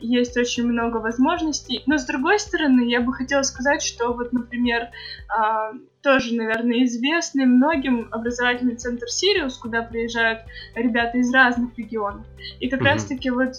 есть 0.00 0.36
очень 0.36 0.64
много 0.64 0.98
возможностей. 0.98 1.82
Но, 1.86 1.98
с 1.98 2.04
другой 2.04 2.38
стороны, 2.38 2.82
я 2.88 3.00
бы 3.00 3.12
хотела 3.12 3.42
сказать, 3.42 3.82
что 3.82 4.12
вот, 4.12 4.32
например, 4.32 4.88
а, 5.28 5.72
тоже, 6.02 6.34
наверное, 6.34 6.84
известный 6.84 7.46
многим 7.46 8.08
образовательный 8.12 8.76
центр 8.76 9.08
«Сириус», 9.08 9.58
куда 9.58 9.82
приезжают 9.82 10.42
ребята 10.76 11.18
из 11.18 11.32
разных 11.34 11.76
регионов. 11.76 12.24
И 12.60 12.68
как 12.68 12.80
mm-hmm. 12.80 12.84
раз-таки 12.84 13.30
вот 13.30 13.56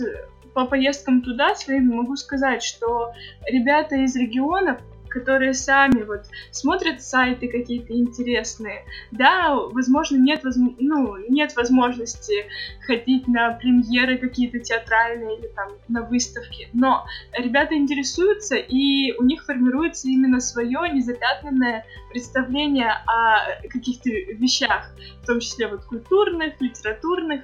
по 0.54 0.66
поездкам 0.66 1.22
туда 1.22 1.54
своим 1.54 1.96
могу 1.96 2.16
сказать, 2.16 2.64
что 2.64 3.14
ребята 3.46 3.96
из 3.98 4.16
регионов 4.16 4.80
которые 5.10 5.54
сами 5.54 6.04
вот 6.04 6.26
смотрят 6.52 7.02
сайты 7.02 7.48
какие-то 7.48 7.94
интересные. 7.94 8.86
Да, 9.12 9.56
возможно, 9.56 10.18
нет, 10.18 10.44
возможно, 10.44 10.76
ну, 10.80 11.18
нет 11.30 11.56
возможности 11.56 12.46
ходить 12.86 13.28
на 13.28 13.52
премьеры 13.52 14.18
какие-то 14.18 14.60
театральные 14.60 15.40
или 15.40 15.48
там 15.48 15.70
на 15.88 16.04
выставки, 16.04 16.70
но 16.74 17.06
ребята 17.38 17.76
интересуются, 17.76 18.56
и 18.56 19.14
у 19.18 19.24
них 19.24 19.46
формируется 19.46 20.08
именно 20.08 20.40
свое 20.40 20.90
незапятнанное 20.94 21.86
представление 22.10 22.92
о 23.06 23.68
каких-то 23.70 24.10
вещах, 24.10 24.92
в 25.24 25.26
том 25.26 25.40
числе 25.40 25.68
вот 25.68 25.84
культурных, 25.86 26.60
литературных, 26.60 27.42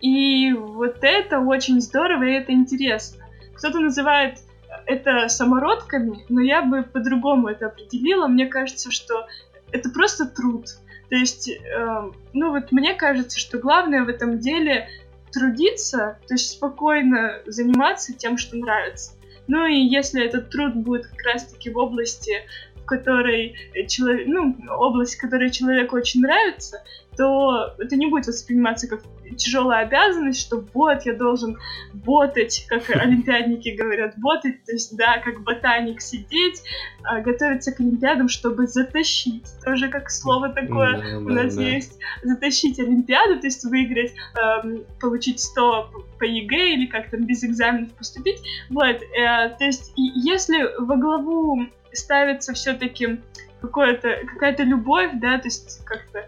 и 0.00 0.52
вот 0.52 0.98
это 1.02 1.40
очень 1.40 1.80
здорово, 1.80 2.24
и 2.24 2.32
это 2.32 2.52
интересно. 2.52 3.24
Кто-то 3.54 3.80
называет 3.80 4.38
это 4.86 5.28
самородками, 5.28 6.24
но 6.28 6.40
я 6.40 6.62
бы 6.62 6.82
по-другому 6.82 7.48
это 7.48 7.66
определила. 7.66 8.26
Мне 8.26 8.46
кажется, 8.46 8.90
что 8.90 9.26
это 9.72 9.90
просто 9.90 10.26
труд. 10.26 10.66
То 11.08 11.16
есть, 11.16 11.48
э, 11.48 12.10
ну 12.32 12.50
вот 12.50 12.72
мне 12.72 12.94
кажется, 12.94 13.38
что 13.38 13.58
главное 13.58 14.04
в 14.04 14.08
этом 14.08 14.38
деле 14.38 14.88
трудиться, 15.32 16.18
то 16.26 16.34
есть 16.34 16.50
спокойно 16.50 17.40
заниматься 17.46 18.12
тем, 18.12 18.38
что 18.38 18.56
нравится. 18.56 19.12
Ну 19.48 19.66
и 19.66 19.76
если 19.76 20.24
этот 20.24 20.50
труд 20.50 20.74
будет 20.74 21.06
как 21.06 21.22
раз-таки 21.22 21.70
в 21.70 21.76
области, 21.76 22.42
в 22.86 22.88
которой 22.88 23.56
человек, 23.88 24.28
ну, 24.28 24.56
область, 24.78 25.16
которая 25.16 25.50
человеку 25.50 25.96
очень 25.96 26.20
нравится, 26.20 26.84
то 27.16 27.74
это 27.78 27.96
не 27.96 28.06
будет 28.06 28.26
восприниматься 28.26 28.86
как 28.86 29.02
тяжелая 29.36 29.86
обязанность, 29.86 30.40
что 30.40 30.64
вот 30.72 31.02
я 31.04 31.14
должен 31.14 31.58
ботать, 31.92 32.64
как 32.68 32.88
олимпиадники 32.94 33.70
говорят, 33.70 34.14
ботать, 34.18 34.62
то 34.64 34.72
есть, 34.72 34.96
да, 34.96 35.18
как 35.18 35.42
ботаник 35.42 36.00
сидеть, 36.00 36.62
а, 37.02 37.20
готовиться 37.20 37.72
к 37.72 37.80
олимпиадам, 37.80 38.28
чтобы 38.28 38.68
затащить. 38.68 39.46
Тоже 39.64 39.88
как 39.88 40.10
слово 40.10 40.50
такое 40.50 40.98
да, 40.98 41.18
у 41.18 41.28
нас 41.28 41.56
да. 41.56 41.62
есть. 41.62 41.98
Затащить 42.22 42.78
олимпиаду, 42.78 43.40
то 43.40 43.46
есть 43.46 43.64
выиграть, 43.64 44.12
эм, 44.38 44.84
получить 45.00 45.40
100 45.40 45.90
по 46.18 46.24
ЕГЭ 46.24 46.74
или 46.74 46.86
как 46.86 47.10
там 47.10 47.24
без 47.24 47.42
экзаменов 47.42 47.92
поступить. 47.94 48.40
Вот, 48.70 48.84
э, 48.84 49.48
то 49.58 49.64
есть, 49.64 49.92
если 49.96 50.68
во 50.78 50.96
главу 50.96 51.66
ставится 51.96 52.52
все-таки 52.54 53.20
какая-то 53.60 54.62
любовь, 54.62 55.10
да, 55.14 55.38
то 55.38 55.46
есть 55.46 55.84
как-то 55.84 56.24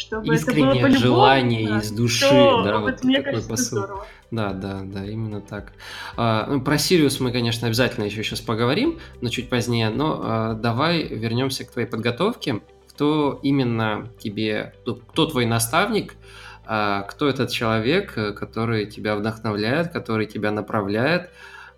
чтобы 0.00 0.34
Искреннее 0.34 0.80
это 0.80 0.88
было 0.88 0.98
желание 0.98 1.68
да, 1.68 1.78
из 1.78 1.90
души, 1.90 2.26
то, 2.26 2.62
да, 2.62 2.78
вот, 2.78 2.92
вот 2.92 3.04
мне 3.04 3.16
такой 3.16 3.32
кажется, 3.32 3.50
посыл. 3.50 3.78
Здорово. 3.78 4.06
Да, 4.30 4.52
да, 4.52 4.80
да, 4.82 5.04
именно 5.04 5.42
так. 5.42 5.72
А, 6.16 6.46
ну, 6.48 6.62
про 6.62 6.78
Сириус 6.78 7.20
мы, 7.20 7.32
конечно, 7.32 7.66
обязательно 7.66 8.04
еще 8.04 8.22
сейчас 8.22 8.40
поговорим, 8.40 8.98
но 9.20 9.28
чуть 9.28 9.50
позднее. 9.50 9.90
Но 9.90 10.20
а, 10.22 10.54
давай 10.54 11.02
вернемся 11.02 11.64
к 11.64 11.72
твоей 11.72 11.86
подготовке. 11.86 12.60
Кто 12.88 13.40
именно 13.42 14.08
тебе, 14.18 14.72
кто 15.08 15.26
твой 15.26 15.44
наставник, 15.44 16.14
а, 16.64 17.02
кто 17.02 17.28
этот 17.28 17.50
человек, 17.50 18.14
который 18.14 18.86
тебя 18.86 19.16
вдохновляет, 19.16 19.92
который 19.92 20.26
тебя 20.26 20.50
направляет? 20.50 21.30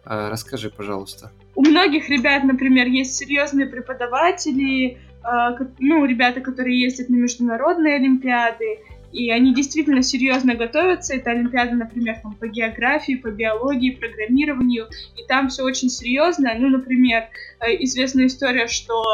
А, 0.05 0.31
расскажи, 0.31 0.71
пожалуйста. 0.71 1.33
У 1.55 1.63
многих 1.63 2.09
ребят, 2.09 2.45
например, 2.45 2.87
есть 2.87 3.15
серьезные 3.15 3.67
преподаватели, 3.67 4.99
а, 5.23 5.57
ну, 5.79 6.05
ребята, 6.05 6.41
которые 6.41 6.81
ездят 6.81 7.09
на 7.09 7.17
международные 7.17 7.97
олимпиады, 7.97 8.79
и 9.13 9.31
они 9.31 9.55
действительно 9.55 10.03
серьезно 10.03 10.55
готовятся. 10.55 11.15
Это 11.15 11.31
Олимпиада, 11.31 11.75
например, 11.75 12.17
там, 12.23 12.35
по 12.35 12.49
географии, 12.49 13.15
по 13.15 13.31
биологии, 13.31 13.91
программированию, 13.91 14.89
и 15.17 15.27
там 15.29 15.49
все 15.49 15.63
очень 15.65 15.91
серьезно. 15.91 16.53
Ну, 16.57 16.71
например, 16.71 17.25
э, 17.61 17.75
известная 17.85 18.27
история, 18.27 18.67
что 18.67 19.05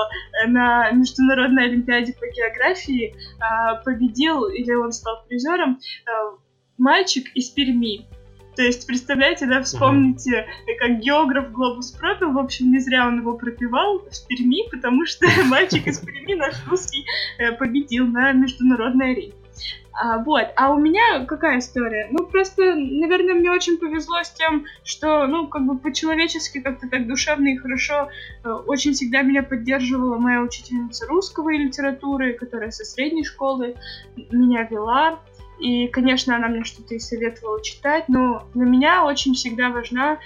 на 0.46 0.90
Международной 0.92 1.64
Олимпиаде 1.64 2.12
по 2.12 2.26
географии 2.26 3.12
э, 3.12 3.84
победил, 3.84 4.48
или 4.48 4.72
он 4.72 4.92
стал 4.92 5.24
призером, 5.28 5.80
э, 6.06 6.10
мальчик 6.78 7.26
из 7.34 7.50
Перми. 7.50 8.06
То 8.58 8.64
есть, 8.64 8.88
представляете, 8.88 9.46
да, 9.46 9.62
вспомните, 9.62 10.48
как 10.80 10.98
географ 10.98 11.52
глобус 11.52 11.92
пропил, 11.92 12.32
в 12.32 12.38
общем, 12.38 12.72
не 12.72 12.80
зря 12.80 13.06
он 13.06 13.20
его 13.20 13.34
пропивал 13.34 14.00
в 14.00 14.26
Перми, 14.26 14.68
потому 14.68 15.06
что 15.06 15.28
мальчик 15.44 15.86
из 15.86 16.00
Перми 16.00 16.34
наш 16.34 16.54
русский 16.66 17.06
победил 17.60 18.08
на 18.08 18.32
международной 18.32 19.12
арене. 19.12 19.34
А, 19.92 20.18
вот. 20.18 20.48
А 20.56 20.72
у 20.72 20.78
меня 20.80 21.24
какая 21.26 21.60
история? 21.60 22.08
Ну, 22.10 22.26
просто, 22.26 22.74
наверное, 22.74 23.34
мне 23.34 23.48
очень 23.52 23.78
повезло 23.78 24.24
с 24.24 24.30
тем, 24.30 24.66
что, 24.82 25.28
ну, 25.28 25.46
как 25.46 25.64
бы 25.64 25.78
по-человечески, 25.78 26.60
как-то 26.60 26.88
так 26.88 27.06
душевно 27.06 27.54
и 27.54 27.56
хорошо 27.56 28.08
э, 28.42 28.50
очень 28.50 28.92
всегда 28.94 29.22
меня 29.22 29.44
поддерживала 29.44 30.18
моя 30.18 30.42
учительница 30.42 31.06
русского 31.06 31.50
и 31.50 31.58
литературы, 31.58 32.32
которая 32.32 32.72
со 32.72 32.84
средней 32.84 33.24
школы 33.24 33.76
меня 34.32 34.64
вела. 34.64 35.20
И, 35.58 35.88
конечно, 35.88 36.36
она 36.36 36.48
мне 36.48 36.64
что-то 36.64 36.94
и 36.94 36.98
советовала 36.98 37.62
читать, 37.62 38.08
но 38.08 38.48
для 38.54 38.64
меня 38.64 39.04
очень 39.04 39.34
всегда 39.34 39.70
важна 39.70 40.18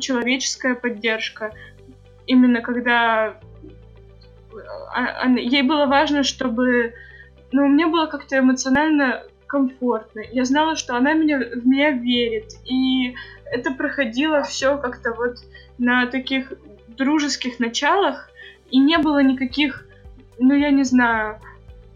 человеческая 0.00 0.74
поддержка. 0.74 1.52
Именно 2.26 2.60
когда 2.60 3.40
а, 4.94 5.28
ей 5.28 5.62
было 5.62 5.86
важно, 5.86 6.22
чтобы 6.22 6.94
но 7.52 7.66
мне 7.66 7.86
было 7.86 8.06
как-то 8.06 8.38
эмоционально 8.38 9.24
комфортно. 9.46 10.22
Я 10.30 10.44
знала, 10.44 10.76
что 10.76 10.96
она 10.96 11.12
меня, 11.12 11.38
в 11.38 11.66
меня 11.66 11.90
верит. 11.90 12.52
И 12.64 13.16
это 13.44 13.72
проходило 13.72 14.42
все 14.42 14.78
как-то 14.78 15.12
вот 15.12 15.38
на 15.78 16.06
таких 16.06 16.52
дружеских 16.88 17.58
началах. 17.58 18.30
И 18.70 18.78
не 18.78 18.98
было 18.98 19.22
никаких, 19.22 19.86
ну 20.38 20.54
я 20.54 20.70
не 20.70 20.84
знаю, 20.84 21.40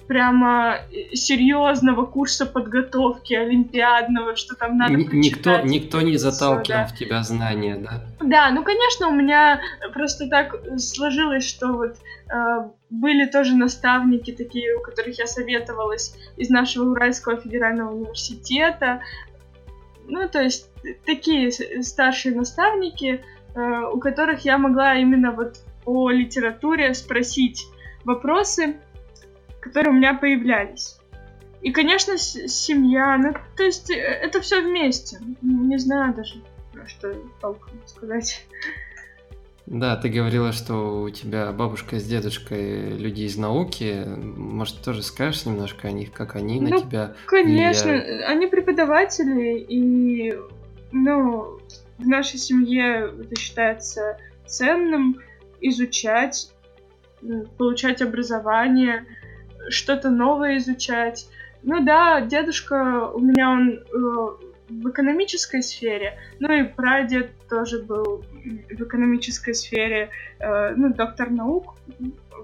прямо 0.07 0.77
э, 0.91 1.15
серьезного 1.15 2.05
курса 2.07 2.47
подготовки 2.47 3.35
олимпиадного, 3.35 4.37
что 4.37 4.55
там 4.55 4.77
надо 4.77 4.95
Н- 4.95 5.09
никто, 5.13 5.61
никто 5.61 6.01
не 6.01 6.17
заталкивал 6.17 6.81
да. 6.81 6.87
в 6.87 6.97
тебя 6.97 7.23
знания, 7.23 7.77
да? 7.77 8.05
Да, 8.21 8.51
ну 8.51 8.63
конечно, 8.63 9.09
у 9.09 9.13
меня 9.13 9.61
просто 9.93 10.29
так 10.29 10.57
сложилось, 10.79 11.49
что 11.49 11.73
вот 11.73 11.97
э, 12.31 12.69
были 12.91 13.27
тоже 13.27 13.57
наставники 13.57 14.33
такие, 14.33 14.77
у 14.77 14.81
которых 14.81 15.19
я 15.19 15.27
советовалась 15.27 16.17
из 16.37 16.51
нашего 16.51 16.91
Уральского 16.91 17.41
федерального 17.41 17.95
университета. 17.95 19.01
Ну, 20.07 20.29
то 20.29 20.43
есть 20.43 20.71
такие 21.07 21.51
старшие 21.83 22.35
наставники, 22.35 23.23
э, 23.55 23.81
у 23.93 23.99
которых 23.99 24.45
я 24.45 24.59
могла 24.59 24.97
именно 24.97 25.33
вот 25.33 25.57
по 25.85 26.11
литературе 26.11 26.95
спросить 26.95 27.67
вопросы, 28.05 28.77
которые 29.64 29.94
у 29.94 29.97
меня 29.97 30.12
появлялись. 30.12 30.99
И, 31.62 31.73
конечно, 31.73 32.18
семья, 32.18 33.16
ну, 33.16 33.33
то 33.56 33.62
есть 33.62 33.90
э, 33.90 33.94
это 33.94 34.42
все 34.42 34.61
вместе. 34.61 35.18
Не 35.40 35.78
знаю 35.78 36.12
даже, 36.14 36.35
что 36.87 37.14
толком 37.40 37.73
сказать. 37.87 38.47
Да, 39.64 39.97
ты 39.97 40.11
говорила, 40.11 40.52
что 40.52 41.00
у 41.00 41.09
тебя 41.09 41.50
бабушка 41.50 41.99
с 41.99 42.04
дедушкой 42.04 42.99
люди 42.99 43.23
из 43.23 43.38
науки. 43.38 44.04
Может, 44.06 44.83
тоже 44.83 45.02
скажешь 45.02 45.47
немножко 45.47 45.88
о 45.88 45.92
них, 45.92 46.12
как 46.12 46.37
они 46.37 46.61
ну, 46.61 46.68
на 46.68 46.80
тебя 46.83 47.14
Конечно, 47.25 47.92
влияют? 47.92 48.28
они 48.28 48.47
преподаватели, 48.47 49.59
и, 49.59 50.38
ну, 50.92 51.59
в 51.97 52.06
нашей 52.06 52.38
семье 52.38 53.11
это 53.18 53.40
считается 53.40 54.18
ценным 54.44 55.16
изучать, 55.62 56.52
получать 57.56 58.02
образование– 58.02 59.06
что-то 59.68 60.11
новое 60.11 60.59
изучать. 60.59 61.28
Ну 61.62 61.85
да, 61.85 62.21
дедушка 62.21 63.09
у 63.09 63.21
меня 63.21 63.50
он 63.50 63.71
э, 63.71 64.54
в 64.68 64.90
экономической 64.90 65.62
сфере, 65.62 66.18
ну 66.40 66.52
и 66.52 66.64
прадед 66.64 67.30
тоже 67.49 67.83
был 67.83 68.24
в 68.70 68.83
экономической 68.83 69.55
сфере, 69.55 70.11
э, 70.38 70.74
ну, 70.74 70.92
доктор 70.92 71.31
наук, 71.31 71.77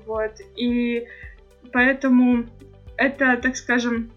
вот, 0.06 0.32
и 0.56 1.06
поэтому 1.72 2.46
это, 2.96 3.36
так 3.36 3.56
скажем, 3.56 4.10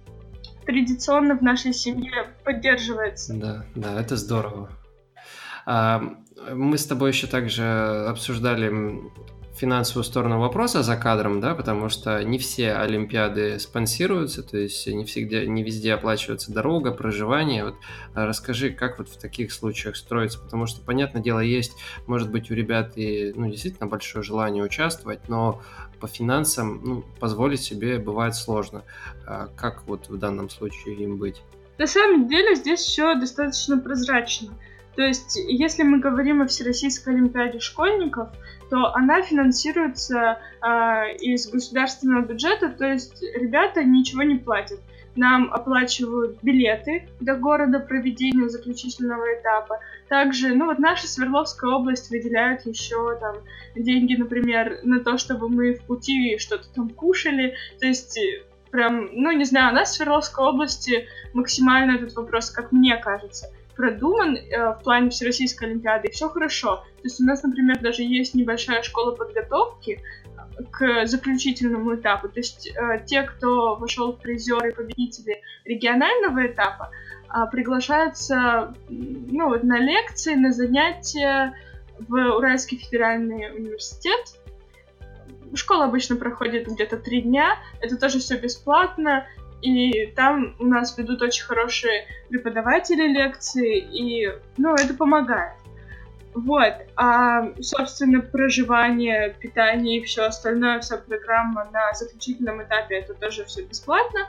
традиционно 0.66 1.38
в 1.38 1.42
нашей 1.42 1.74
семье 1.74 2.28
поддерживается. 2.44 3.34
Да, 3.34 3.66
да, 3.76 4.00
это 4.00 4.16
здорово. 4.16 4.70
А, 5.66 6.02
мы 6.52 6.78
с 6.78 6.86
тобой 6.86 7.12
еще 7.12 7.28
также 7.28 7.64
обсуждали 8.08 9.02
финансовую 9.56 10.04
сторону 10.04 10.40
вопроса 10.40 10.84
за 10.84 10.98
кадром, 10.98 11.40
да, 11.40 11.54
потому 11.54 11.90
что 11.90 12.24
не 12.24 12.38
все 12.38 12.74
Олимпиады 12.74 13.60
спонсируются, 13.60 14.44
то 14.44 14.58
есть 14.58 14.88
не 14.88 15.06
всегда, 15.06 15.46
не 15.46 15.64
везде 15.64 15.94
оплачивается 15.94 16.52
дорога, 16.52 16.92
проживание. 16.92 17.66
Вот 17.66 17.76
а 18.14 18.26
расскажи, 18.26 18.72
как 18.72 18.98
вот 18.98 19.10
в 19.10 19.18
таких 19.18 19.52
случаях 19.54 19.96
строится, 19.96 20.40
потому 20.40 20.66
что, 20.66 20.82
понятное 20.82 21.22
дело, 21.22 21.40
есть, 21.40 21.74
может 22.08 22.32
быть, 22.32 22.50
у 22.50 22.54
ребят 22.54 22.94
и, 22.96 23.32
ну, 23.36 23.50
действительно 23.50 23.88
большое 23.88 24.24
желание 24.24 24.64
участвовать, 24.64 25.30
но 25.30 25.62
по 26.00 26.08
финансам, 26.08 26.82
ну, 26.84 27.06
позволить 27.20 27.62
себе 27.62 28.00
бывает 28.00 28.36
сложно. 28.36 28.84
А 29.26 29.48
как 29.56 29.84
вот 29.88 30.10
в 30.10 30.18
данном 30.18 30.50
случае 30.50 30.96
им 30.96 31.18
быть? 31.18 31.42
На 31.78 31.88
самом 31.88 32.28
деле 32.28 32.56
здесь 32.56 32.82
все 32.82 33.16
достаточно 33.16 33.78
прозрачно. 33.78 34.54
То 34.96 35.02
есть, 35.02 35.36
если 35.48 35.84
мы 35.84 36.00
говорим 36.00 36.42
о 36.42 36.48
Всероссийской 36.48 37.16
Олимпиаде 37.16 37.60
школьников, 37.60 38.30
то 38.74 38.92
она 38.96 39.22
финансируется 39.22 40.40
э, 40.64 41.16
из 41.20 41.48
государственного 41.48 42.26
бюджета, 42.26 42.70
то 42.70 42.92
есть 42.92 43.22
ребята 43.22 43.84
ничего 43.84 44.24
не 44.24 44.38
платят. 44.38 44.80
Нам 45.16 45.54
оплачивают 45.54 46.40
билеты 46.42 47.08
до 47.20 47.36
города 47.36 47.80
проведения 47.80 48.50
заключительного 48.50 49.26
этапа. 49.40 49.80
Также, 50.10 50.56
ну 50.56 50.66
вот 50.66 50.80
наша 50.80 51.08
Свердловская 51.08 51.70
область 51.70 52.10
выделяет 52.10 52.66
еще 52.66 53.16
там 53.20 53.36
деньги, 53.76 54.16
например, 54.16 54.80
на 54.82 55.02
то, 55.02 55.20
чтобы 55.20 55.50
мы 55.50 55.76
в 55.76 55.84
пути 55.84 56.40
что-то 56.40 56.68
там 56.74 56.90
кушали. 56.90 57.54
То 57.80 57.86
есть 57.86 58.20
прям, 58.72 59.08
ну 59.14 59.32
не 59.34 59.46
знаю, 59.46 59.72
у 59.72 59.76
нас 59.76 59.92
в 59.92 59.94
Свердловской 59.98 60.48
области 60.48 61.06
максимально 61.36 61.98
этот 61.98 62.16
вопрос, 62.16 62.50
как 62.50 62.72
мне 62.72 62.98
кажется, 62.98 63.50
продуман 63.76 64.36
э, 64.36 64.74
в 64.74 64.84
плане 64.84 65.10
Всероссийской 65.10 65.70
Олимпиады, 65.70 66.08
и 66.08 66.12
все 66.12 66.30
хорошо. 66.30 66.78
То 66.78 67.04
есть 67.04 67.20
у 67.20 67.26
нас, 67.26 67.44
например, 67.44 67.80
даже 67.80 68.04
есть 68.04 68.36
небольшая 68.36 68.82
школа 68.84 69.12
подготовки 69.12 70.00
э, 70.00 70.64
к 70.72 71.06
заключительному 71.06 71.96
этапу. 71.96 72.30
То 72.30 72.40
есть 72.40 72.68
э, 72.68 73.04
те, 73.06 73.24
кто 73.24 73.76
вошел 73.76 74.14
в 74.14 74.20
призеры 74.20 74.70
и 74.70 74.74
победители 74.74 75.42
регионального 75.66 76.46
этапа, 76.48 76.92
э, 77.28 77.50
приглашаются 77.52 78.74
ну, 78.90 79.50
вот, 79.50 79.64
на 79.64 79.80
лекции, 79.80 80.36
на 80.36 80.52
занятия 80.52 81.54
в 82.00 82.14
Уральский 82.14 82.78
федеральный 82.78 83.56
университет. 83.56 84.40
Школа 85.56 85.86
обычно 85.86 86.16
проходит 86.16 86.68
где-то 86.68 86.98
три 86.98 87.22
дня, 87.22 87.58
это 87.80 87.98
тоже 87.98 88.20
все 88.20 88.38
бесплатно, 88.38 89.28
и 89.64 90.08
там 90.08 90.56
у 90.60 90.66
нас 90.66 90.98
ведут 90.98 91.22
очень 91.22 91.46
хорошие 91.46 92.06
преподаватели 92.30 93.08
лекции, 93.08 93.80
и, 93.80 94.30
ну, 94.58 94.76
это 94.76 94.94
помогает. 94.94 95.54
Вот, 96.34 96.74
а, 96.96 97.54
собственно, 97.62 98.20
проживание, 98.20 99.36
питание 99.40 100.00
и 100.00 100.04
все 100.04 100.24
остальное, 100.24 100.80
вся 100.80 100.98
программа 100.98 101.70
на 101.72 101.94
заключительном 101.94 102.64
этапе, 102.64 102.96
это 102.96 103.14
тоже 103.14 103.46
все 103.46 103.64
бесплатно. 103.64 104.22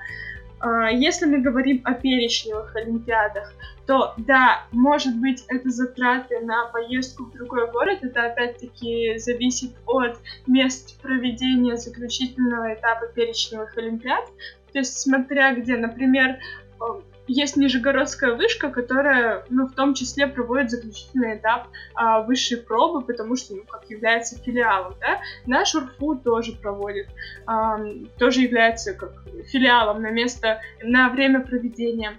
А, 0.61 0.91
если 0.91 1.27
мы 1.27 1.41
говорим 1.41 1.81
о 1.85 1.95
перечневых 1.95 2.77
олимпиадах, 2.77 3.53
то 3.87 4.15
да, 4.19 4.65
может 4.71 5.17
быть, 5.17 5.45
это 5.49 5.71
затраты 5.71 6.41
на 6.41 6.67
поездку 6.67 7.25
в 7.25 7.33
другой 7.33 7.71
город, 7.71 7.99
это 8.03 8.27
опять-таки 8.27 9.19
зависит 9.19 9.73
от 9.87 10.19
мест 10.47 11.01
проведения 11.03 11.77
заключительного 11.77 12.75
этапа 12.75 13.07
перечневых 13.09 13.77
олимпиад, 13.77 14.25
то 14.75 14.81
есть, 14.81 14.99
смотря 14.99 15.55
где, 15.55 15.77
например, 15.77 16.41
э, 16.81 16.85
есть 17.29 17.57
Нижегородская 17.57 18.35
вышка, 18.35 18.71
которая, 18.71 19.45
ну, 19.49 19.69
в 19.69 19.73
том 19.73 19.95
числе 19.95 20.27
проводит 20.27 20.71
заключительный 20.71 21.37
этап 21.37 21.69
а, 21.95 22.21
высшей 22.23 22.59
пробы, 22.59 23.01
потому 23.01 23.37
что, 23.37 23.55
ну, 23.55 23.63
как 23.63 23.89
является 23.89 24.37
филиалом, 24.43 24.95
да. 25.01 25.21
Наш 25.47 25.77
УРФУ 25.77 26.17
тоже 26.17 26.53
проводит, 26.53 27.07
а, 27.47 27.79
тоже 28.19 28.41
является 28.41 28.95
как 28.95 29.13
филиалом 29.47 30.03
на 30.03 30.11
место, 30.11 30.61
на 30.83 31.09
время 31.09 31.41
проведения 31.41 32.19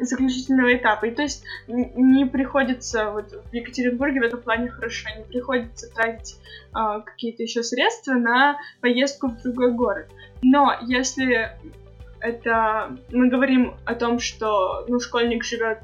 заключительного 0.00 0.74
этапа. 0.76 1.06
И 1.06 1.10
то 1.10 1.22
есть 1.22 1.44
не 1.68 2.24
приходится, 2.26 3.10
вот 3.10 3.32
в 3.32 3.54
Екатеринбурге 3.54 4.20
в 4.20 4.24
этом 4.24 4.40
плане 4.40 4.68
хорошо, 4.70 5.08
не 5.16 5.24
приходится 5.24 5.92
тратить 5.94 6.36
а, 6.72 7.00
какие-то 7.00 7.42
еще 7.42 7.62
средства 7.62 8.14
на 8.14 8.58
поездку 8.80 9.28
в 9.28 9.42
другой 9.42 9.72
город. 9.72 10.08
Но 10.42 10.76
если 10.82 11.52
это 12.24 12.96
мы 13.12 13.28
говорим 13.28 13.74
о 13.84 13.94
том, 13.94 14.18
что 14.18 14.86
ну, 14.88 14.98
школьник 14.98 15.44
живет 15.44 15.80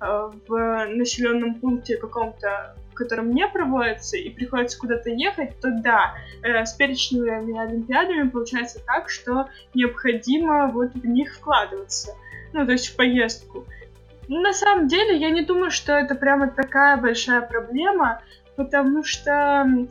э, 0.00 0.30
в 0.48 0.86
населенном 0.86 1.56
пункте 1.56 1.98
каком-то, 1.98 2.74
в 2.92 2.94
котором 2.94 3.34
не 3.34 3.46
проводится, 3.46 4.16
и 4.16 4.30
приходится 4.30 4.78
куда-то 4.78 5.10
ехать, 5.10 5.60
то 5.60 5.70
да, 5.70 6.14
э, 6.42 6.64
с 6.64 6.72
перечными 6.72 7.58
олимпиадами 7.58 8.28
получается 8.30 8.80
так, 8.86 9.10
что 9.10 9.48
необходимо 9.74 10.68
вот 10.68 10.94
в 10.94 11.06
них 11.06 11.34
вкладываться, 11.34 12.14
ну, 12.52 12.66
то 12.66 12.72
есть 12.72 12.88
в 12.88 12.96
поездку. 12.96 13.66
На 14.28 14.52
самом 14.52 14.88
деле, 14.88 15.16
я 15.16 15.30
не 15.30 15.42
думаю, 15.42 15.70
что 15.70 15.92
это 15.92 16.14
прямо 16.14 16.48
такая 16.48 16.96
большая 16.96 17.42
проблема, 17.42 18.22
потому 18.56 19.04
что 19.04 19.86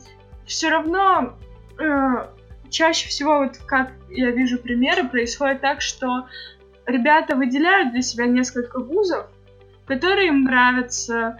все 0.46 0.70
равно 0.70 1.36
э, 1.78 2.26
чаще 2.70 3.08
всего, 3.08 3.38
вот 3.40 3.58
как 3.66 3.92
я 4.10 4.30
вижу 4.30 4.58
примеры, 4.58 5.08
происходит 5.08 5.60
так, 5.60 5.80
что 5.80 6.26
ребята 6.86 7.36
выделяют 7.36 7.92
для 7.92 8.02
себя 8.02 8.26
несколько 8.26 8.80
вузов, 8.80 9.26
которые 9.86 10.28
им 10.28 10.44
нравятся, 10.44 11.38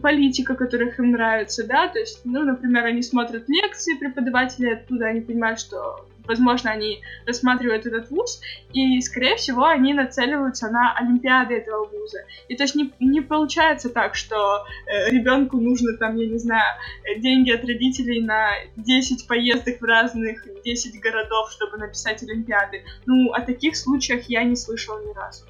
политика, 0.00 0.54
которых 0.54 0.98
им 0.98 1.12
нравится, 1.12 1.66
да, 1.66 1.88
то 1.88 1.98
есть, 1.98 2.20
ну, 2.24 2.44
например, 2.44 2.84
они 2.84 3.02
смотрят 3.02 3.48
лекции 3.48 3.96
преподавателей 3.96 4.74
оттуда, 4.74 5.06
они 5.06 5.22
понимают, 5.22 5.58
что 5.58 6.06
возможно, 6.26 6.70
они 6.70 7.00
рассматривают 7.26 7.86
этот 7.86 8.10
вуз, 8.10 8.40
и, 8.72 9.00
скорее 9.00 9.36
всего, 9.36 9.66
они 9.66 9.94
нацеливаются 9.94 10.70
на 10.70 10.94
олимпиады 10.96 11.54
этого 11.54 11.86
вуза. 11.86 12.18
И 12.48 12.56
то 12.56 12.64
есть 12.64 12.74
не, 12.74 12.92
не 13.00 13.20
получается 13.20 13.88
так, 13.88 14.14
что 14.14 14.64
э, 14.86 15.10
ребенку 15.10 15.58
нужно 15.58 15.96
там, 15.96 16.16
я 16.16 16.26
не 16.26 16.38
знаю, 16.38 16.76
деньги 17.18 17.50
от 17.50 17.64
родителей 17.64 18.20
на 18.22 18.50
10 18.76 19.26
поездок 19.26 19.80
в 19.80 19.84
разных 19.84 20.44
10 20.64 21.00
городов, 21.00 21.50
чтобы 21.52 21.78
написать 21.78 22.22
олимпиады. 22.22 22.82
Ну, 23.06 23.32
о 23.32 23.40
таких 23.40 23.76
случаях 23.76 24.28
я 24.28 24.42
не 24.44 24.56
слышала 24.56 25.00
ни 25.06 25.12
разу. 25.14 25.44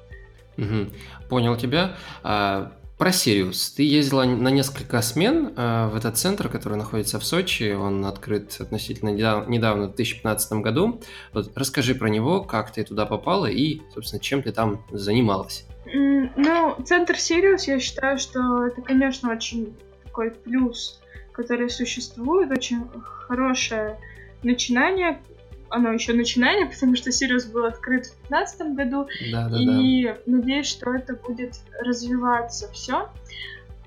Угу. 0.57 0.91
Понял 1.29 1.55
тебя. 1.55 1.95
А, 2.23 2.71
про 2.97 3.11
Сириус. 3.11 3.71
Ты 3.71 3.83
ездила 3.83 4.23
на 4.23 4.49
несколько 4.49 5.01
смен 5.01 5.53
э, 5.55 5.87
в 5.87 5.95
этот 5.95 6.17
центр, 6.17 6.49
который 6.49 6.77
находится 6.77 7.19
в 7.19 7.25
Сочи. 7.25 7.73
Он 7.73 8.05
открыт 8.05 8.57
относительно 8.59 9.09
недавно, 9.09 9.87
в 9.87 9.95
2015 9.95 10.53
году. 10.53 10.99
Вот 11.31 11.51
расскажи 11.55 11.93
про 11.93 12.07
него, 12.09 12.43
как 12.43 12.71
ты 12.71 12.83
туда 12.83 13.05
попала 13.05 13.45
и, 13.45 13.81
собственно, 13.93 14.19
чем 14.19 14.41
ты 14.41 14.51
там 14.51 14.83
занималась. 14.91 15.65
Ну, 15.85 16.75
центр 16.85 17.17
Сириус, 17.17 17.67
я 17.67 17.79
считаю, 17.79 18.17
что 18.17 18.65
это, 18.65 18.81
конечно, 18.81 19.31
очень 19.31 19.75
такой 20.03 20.31
плюс, 20.31 20.99
который 21.31 21.69
существует, 21.69 22.51
очень 22.51 22.83
хорошее 23.27 23.99
начинание, 24.41 25.21
оно 25.69 25.91
еще 25.91 26.13
начинание, 26.13 26.65
потому 26.67 26.95
что 26.95 27.11
Сириус 27.11 27.45
был 27.45 27.65
открыт 27.65 28.05
в 28.05 28.29
2015 28.29 28.75
году, 28.75 29.07
да, 29.31 29.49
да, 29.49 29.57
и 29.57 30.05
да. 30.05 30.17
надеюсь, 30.25 30.67
что 30.67 30.93
это 30.93 31.15
будет 31.15 31.55
развиваться 31.79 32.71
все. 32.71 33.09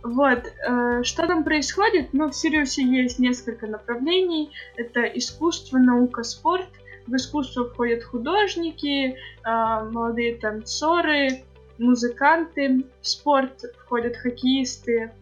Вот, 0.03 0.47
э, 0.67 1.03
что 1.03 1.27
там 1.27 1.45
происходит? 1.45 2.13
Ну, 2.13 2.31
в 2.31 2.35
Сириусе 2.35 2.83
есть 2.83 3.19
несколько 3.19 3.67
направлений. 3.67 4.51
Это 4.77 5.03
искусство, 5.03 5.79
наука, 5.79 6.23
спорт. 6.23 6.69
В 7.07 7.15
искусство 7.17 7.69
входят 7.69 8.03
художники, 8.05 9.15
э, 9.15 9.15
молодые 9.45 10.37
танцоры, 10.37 11.43
музыканты. 11.79 12.85
В 13.03 13.07
спорт 13.07 13.63
входят 13.85 14.17
хоккеисты, 14.17 15.13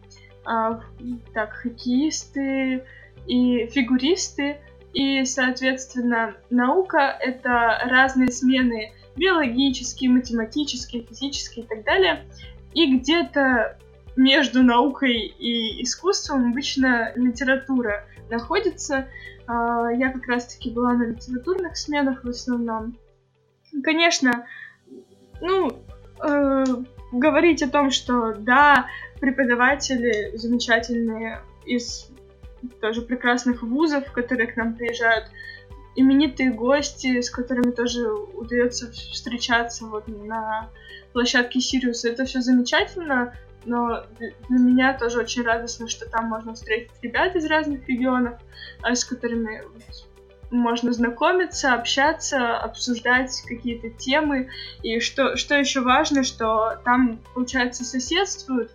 э, 0.45 0.79
так, 1.33 1.51
хоккеисты 1.53 2.85
и 3.27 3.67
фигуристы. 3.67 4.57
И, 4.93 5.23
соответственно, 5.25 6.35
наука— 6.49 7.15
это 7.19 7.79
разные 7.85 8.31
смены 8.31 8.93
биологические, 9.15 10.09
математические, 10.09 11.03
физические 11.03 11.65
и 11.65 11.67
так 11.67 11.83
далее. 11.83 12.25
И 12.73 12.97
где-то 12.97 13.77
между 14.15 14.63
наукой 14.63 15.17
и 15.17 15.83
искусством 15.83 16.51
обычно 16.51 17.11
литература 17.15 18.05
находится. 18.29 19.07
А, 19.47 19.91
я 19.91 20.11
как 20.11 20.27
раз-таки 20.27 20.71
была 20.71 20.93
на 20.93 21.03
литературных 21.03 21.77
сменах 21.77 22.23
в 22.23 22.29
основном. 22.29 22.97
Конечно, 23.83 24.45
ну, 25.41 25.69
э, 26.23 26.63
говорить 27.11 27.61
о 27.63 27.69
том, 27.69 27.91
что 27.91 28.33
да, 28.33 28.87
преподаватели 29.19 30.35
замечательные 30.35 31.41
из 31.65 32.09
тоже 32.81 33.01
прекрасных 33.01 33.63
вузов, 33.63 34.11
которые 34.11 34.47
к 34.47 34.55
нам 34.55 34.75
приезжают, 34.75 35.25
именитые 35.95 36.51
гости, 36.51 37.21
с 37.21 37.29
которыми 37.29 37.71
тоже 37.71 38.09
удается 38.09 38.91
встречаться 38.91 39.85
вот 39.85 40.07
на 40.07 40.69
площадке 41.13 41.59
Сириуса. 41.59 42.09
Это 42.09 42.25
все 42.25 42.41
замечательно, 42.41 43.33
но 43.65 44.05
для 44.17 44.57
меня 44.57 44.97
тоже 44.97 45.19
очень 45.19 45.43
радостно, 45.43 45.87
что 45.87 46.09
там 46.09 46.25
можно 46.25 46.53
встретить 46.53 46.91
ребят 47.01 47.35
из 47.35 47.45
разных 47.45 47.87
регионов, 47.87 48.39
а, 48.81 48.95
с 48.95 49.03
которыми 49.03 49.63
можно 50.51 50.91
знакомиться, 50.91 51.73
общаться, 51.73 52.57
обсуждать 52.57 53.43
какие-то 53.47 53.89
темы. 53.89 54.49
И 54.81 54.99
что, 54.99 55.35
что 55.35 55.55
еще 55.55 55.81
важно, 55.81 56.23
что 56.23 56.79
там, 56.85 57.19
получается, 57.33 57.83
соседствуют 57.83 58.71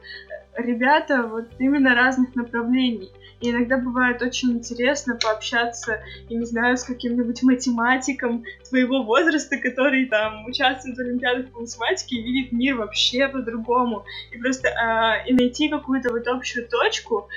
ребята 0.57 1.23
вот 1.23 1.47
именно 1.59 1.95
разных 1.95 2.35
направлений. 2.35 3.11
И 3.45 3.51
иногда 3.51 3.77
бывает 3.77 4.23
очень 4.23 4.53
интересно 4.53 5.19
пообщаться, 5.23 6.03
я 6.31 6.39
не 6.39 6.47
знаю, 6.47 6.79
с 6.79 6.85
каким-нибудь 6.85 7.43
математиком 7.43 8.43
твоего 8.67 9.03
возраста, 9.03 9.59
который 9.59 10.07
там 10.07 10.47
участвует 10.47 10.97
в 10.97 11.01
Олимпиадах 11.01 11.51
по 11.51 11.61
математике 11.61 12.17
и 12.17 12.23
видит 12.23 12.53
мир 12.53 12.77
вообще 12.77 13.29
по-другому. 13.29 14.07
И 14.33 14.39
просто 14.39 14.69
э, 14.69 15.29
и 15.29 15.35
найти 15.35 15.69
какую-то 15.69 16.11
вот 16.11 16.27
общую 16.27 16.67
точку, 16.67 17.29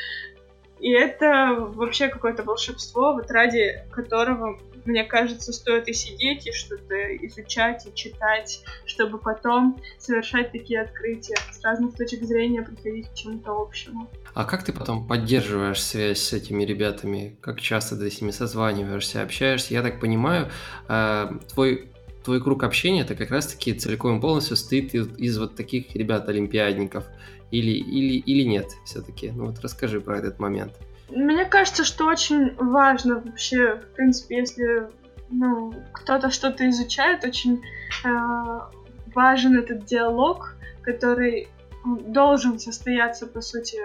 и 0.80 0.91
это 0.91 1.56
вообще 1.58 2.08
какое-то 2.08 2.43
волшебство, 2.43 3.12
вот 3.12 3.30
ради 3.30 3.84
которого, 3.91 4.58
мне 4.88 5.04
кажется, 5.04 5.54
стоит 5.54 5.88
и 5.88 5.93
сидеть, 5.93 6.47
и 6.47 6.52
что-то 6.52 6.95
изучать, 7.28 7.86
и 7.86 7.93
читать, 7.93 8.63
чтобы 8.86 9.17
потом 9.17 9.80
совершать 10.00 10.52
такие 10.52 10.82
открытия, 10.82 11.36
с 11.52 11.62
разных 11.63 11.95
точек 11.95 12.23
зрения 12.23 12.62
приходить 12.62 13.10
к 13.10 13.13
чему-то 13.13 13.52
общему. 13.52 14.10
А 14.34 14.45
как 14.45 14.63
ты 14.63 14.73
потом 14.73 15.08
поддерживаешь 15.08 15.82
связь 15.82 16.19
с 16.19 16.34
этими 16.34 16.63
ребятами? 16.63 17.38
Как 17.41 17.62
часто 17.62 17.97
ты 17.97 18.10
с 18.10 18.21
ними 18.21 18.32
созваниваешься, 18.32 19.21
общаешься? 19.21 19.73
Я 19.73 19.84
так 19.84 20.00
понимаю, 20.00 20.50
э, 20.88 21.30
твой 21.54 21.89
твой 22.23 22.43
круг 22.43 22.63
общения 22.63 23.04
это 23.04 23.15
как 23.15 23.32
раз-таки 23.32 23.73
целиком 23.73 24.17
и 24.17 24.21
полностью 24.21 24.58
состоит 24.58 24.93
из, 24.93 25.08
из 25.17 25.38
вот 25.38 25.56
таких 25.56 25.95
ребят-олимпиадников 25.95 27.06
или, 27.52 27.71
или, 27.71 28.17
или 28.17 28.43
нет 28.43 28.67
все-таки? 28.84 29.32
Ну 29.32 29.45
вот 29.45 29.60
расскажи 29.62 30.02
про 30.02 30.17
этот 30.17 30.38
момент. 30.38 30.73
Мне 31.10 31.46
кажется, 31.46 31.84
что 31.84 32.06
очень 32.06 32.56
важно 32.56 33.20
вообще, 33.20 33.76
в 33.76 33.96
принципе, 33.96 34.38
если 34.38 34.88
ну, 35.30 35.74
кто-то 35.93 36.30
что-то 36.30 36.70
изучает, 36.70 37.24
очень 37.24 37.62
э, 38.06 38.60
важен 39.13 39.58
этот 39.58 39.86
диалог, 39.86 40.56
который 40.82 41.50
должен 41.86 42.60
состояться, 42.60 43.28
по 43.28 43.41
сути. 43.41 43.78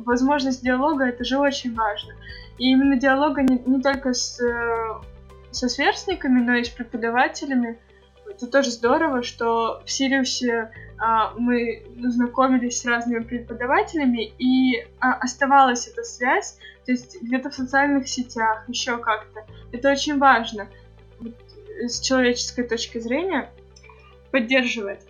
Возможность 0.00 0.62
диалога— 0.62 1.04
это 1.06 1.24
же 1.24 1.38
очень 1.38 1.74
важно. 1.74 2.14
И 2.58 2.70
именно 2.70 2.96
диалога 2.96 3.42
не, 3.42 3.58
не 3.66 3.80
только 3.80 4.12
с, 4.12 4.40
э, 4.40 4.94
со 5.50 5.68
сверстниками, 5.68 6.40
но 6.40 6.54
и 6.56 6.64
с 6.64 6.68
преподавателями. 6.68 7.78
Это 8.36 8.46
тоже 8.48 8.70
здорово, 8.70 9.22
что 9.22 9.82
в 9.84 9.90
Сириусе 9.90 10.70
а, 10.98 11.32
мы 11.36 11.84
знакомились 12.00 12.80
с 12.80 12.84
разными 12.84 13.22
преподавателями, 13.22 14.32
и 14.38 14.86
а, 14.98 15.14
оставалась 15.14 15.86
эта 15.86 16.02
связь, 16.02 16.58
то 16.84 16.92
есть 16.92 17.22
где-то 17.22 17.50
в 17.50 17.54
социальных 17.54 18.08
сетях, 18.08 18.64
еще 18.68 18.98
как-то. 18.98 19.44
Это 19.72 19.90
очень 19.92 20.18
важно 20.18 20.68
вот, 21.20 21.34
с 21.86 22.00
человеческой 22.00 22.64
точки 22.64 22.98
зрения 22.98 23.50
поддерживает. 24.30 25.00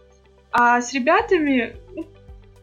А 0.53 0.81
с 0.81 0.93
ребятами 0.93 1.77
ну, 1.95 2.07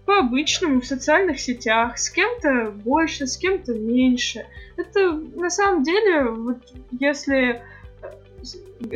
по-обычному 0.06 0.82
в 0.82 0.86
социальных 0.86 1.40
сетях, 1.40 1.98
с 1.98 2.10
кем-то 2.10 2.72
больше, 2.72 3.26
с 3.28 3.38
кем-то 3.38 3.74
меньше. 3.74 4.46
Это 4.78 5.12
на 5.12 5.50
самом 5.50 5.84
деле, 5.84 6.24
вот 6.24 6.58
если 7.00 7.62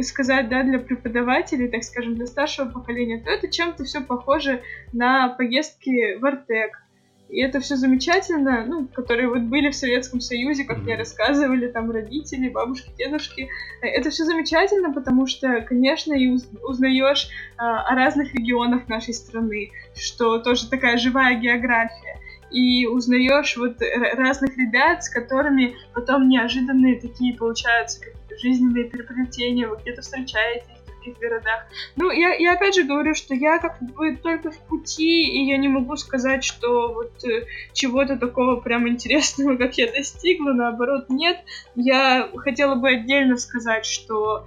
сказать, 0.02 0.50
да, 0.50 0.64
для 0.64 0.80
преподавателей, 0.80 1.70
так 1.70 1.84
скажем, 1.84 2.16
для 2.16 2.26
старшего 2.26 2.70
поколения, 2.70 3.22
то 3.22 3.30
это 3.30 3.50
чем-то 3.50 3.84
все 3.84 4.02
похоже 4.02 4.62
на 4.94 5.30
поездки 5.30 6.18
в 6.18 6.26
Артек. 6.26 6.82
И 7.28 7.42
это 7.42 7.60
все 7.60 7.76
замечательно, 7.76 8.66
ну, 8.68 8.88
которые 8.88 9.28
вот 9.28 9.42
были 9.42 9.72
в 9.72 9.76
Советском 9.76 10.22
Союзе, 10.22 10.64
как 10.64 10.84
мне 10.84 10.96
рассказывали 10.96 11.68
там 11.68 11.90
родители, 11.90 12.50
бабушки, 12.50 12.92
дедушки. 12.98 13.50
Это 13.82 14.12
все 14.12 14.26
замечательно, 14.26 14.94
потому 14.94 15.26
что, 15.26 15.62
конечно, 15.62 16.14
и 16.14 16.28
узнаешь 16.64 17.30
а, 17.58 17.82
о 17.88 17.96
разных 17.96 18.34
регионах 18.36 18.88
нашей 18.88 19.16
страны, 19.16 19.72
что 19.96 20.38
тоже 20.38 20.70
такая 20.70 20.98
живая 20.98 21.36
география 21.40 22.20
и 22.52 22.86
узнаешь 22.86 23.58
вот 23.58 23.82
разных 24.14 24.56
ребят, 24.58 25.04
с 25.04 25.10
которыми 25.10 25.76
потом 25.94 26.30
неожиданные 26.30 27.00
такие 27.00 27.36
получаются 27.36 28.00
жизненные 28.42 28.86
переплетения, 28.86 29.68
вы 29.68 29.78
где-то 29.78 30.02
встречаетесь, 30.02 30.68
нескольких 31.06 31.20
городах. 31.20 31.66
Ну, 31.96 32.12
я, 32.12 32.34
я 32.34 32.54
опять 32.54 32.76
же 32.76 32.84
говорю, 32.84 33.14
что 33.14 33.34
я 33.34 33.60
как 33.60 33.82
бы 33.82 34.16
только 34.16 34.52
в 34.52 34.58
пути, 34.68 35.24
и 35.24 35.46
я 35.46 35.58
не 35.58 35.68
могу 35.68 35.96
сказать, 35.96 36.44
что 36.44 36.94
вот 36.94 37.24
э, 37.24 37.46
чего-то 37.74 38.18
такого 38.18 38.58
прям 38.58 38.88
интересного, 38.88 39.56
как 39.58 39.78
я 39.78 39.92
достигла, 39.92 40.52
наоборот, 40.52 41.10
нет. 41.10 41.40
Я 41.76 42.30
хотела 42.38 42.76
бы 42.76 42.90
отдельно 42.90 43.38
сказать, 43.38 43.86
что 43.86 44.46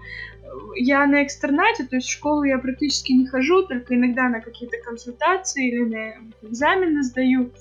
я 0.76 1.06
на 1.06 1.24
экстернате, 1.24 1.84
то 1.84 1.96
есть 1.96 2.08
в 2.08 2.12
школу 2.12 2.42
я 2.42 2.58
практически 2.58 3.12
не 3.12 3.26
хожу, 3.26 3.64
только 3.64 3.94
иногда 3.94 4.28
на 4.28 4.40
какие-то 4.40 4.78
консультации 4.78 5.68
или 5.68 5.84
на 5.84 6.14
экзамены 6.42 7.02
сдаю. 7.02 7.52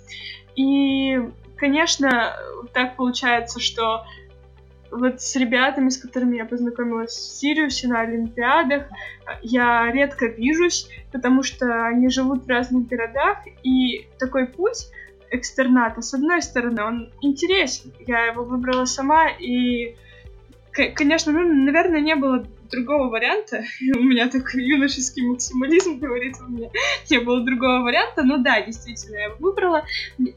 И, 0.56 1.20
конечно, 1.58 2.34
так 2.74 2.96
получается, 2.96 3.60
что 3.60 4.06
вот 4.92 5.22
с 5.22 5.36
ребятами, 5.36 5.90
с 5.90 5.98
которыми 5.98 6.38
я 6.38 6.46
познакомилась 6.46 7.12
в 7.12 7.40
Сириусе 7.40 7.88
на 7.88 8.02
Олимпиадах, 8.02 8.88
я 9.42 9.92
редко 9.92 10.28
вижусь, 10.28 10.90
потому 11.12 11.44
что 11.44 11.86
они 11.86 12.10
живут 12.10 12.46
в 12.46 12.50
разных 12.50 12.88
городах, 12.88 13.40
и 13.64 14.08
такой 14.20 14.48
путь 14.48 14.90
экстерната, 15.30 16.02
с 16.02 16.14
одной 16.14 16.42
стороны, 16.42 16.84
он 16.84 17.10
интересен. 17.22 17.92
Я 18.06 18.28
его 18.28 18.44
выбрала 18.44 18.86
сама, 18.86 19.30
и, 19.30 19.96
конечно, 20.72 21.32
ну, 21.32 21.42
наверное, 21.66 22.00
не 22.00 22.16
было 22.16 22.46
другого 22.72 23.10
варианта. 23.10 23.64
У 23.96 24.00
меня 24.00 24.30
такой 24.30 24.64
юношеский 24.64 25.26
максимализм 25.26 26.00
говорит 26.00 26.36
у 26.40 26.52
меня. 26.52 26.70
Не 27.10 27.20
было 27.20 27.42
другого 27.42 27.82
варианта. 27.82 28.24
но 28.24 28.38
да, 28.38 28.62
действительно, 28.62 29.16
я 29.16 29.24
его 29.26 29.36
выбрала. 29.40 29.86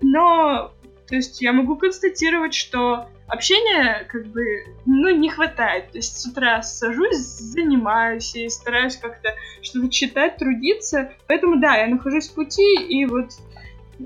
Но, 0.00 0.72
то 1.10 1.16
есть, 1.16 1.42
я 1.42 1.52
могу 1.52 1.74
констатировать, 1.74 2.54
что 2.54 3.08
общения 3.26 4.06
как 4.08 4.26
бы, 4.26 4.64
ну, 4.86 5.10
не 5.10 5.28
хватает. 5.28 5.90
То 5.90 5.98
есть 5.98 6.20
с 6.20 6.24
утра 6.24 6.62
сажусь, 6.62 7.16
занимаюсь 7.16 8.36
и 8.36 8.48
стараюсь 8.48 8.94
как-то 8.94 9.34
что-то 9.60 9.90
читать, 9.90 10.36
трудиться. 10.36 11.10
Поэтому, 11.26 11.60
да, 11.60 11.74
я 11.74 11.88
нахожусь 11.88 12.28
в 12.28 12.34
пути, 12.34 12.76
и 12.76 13.06
вот 13.06 13.30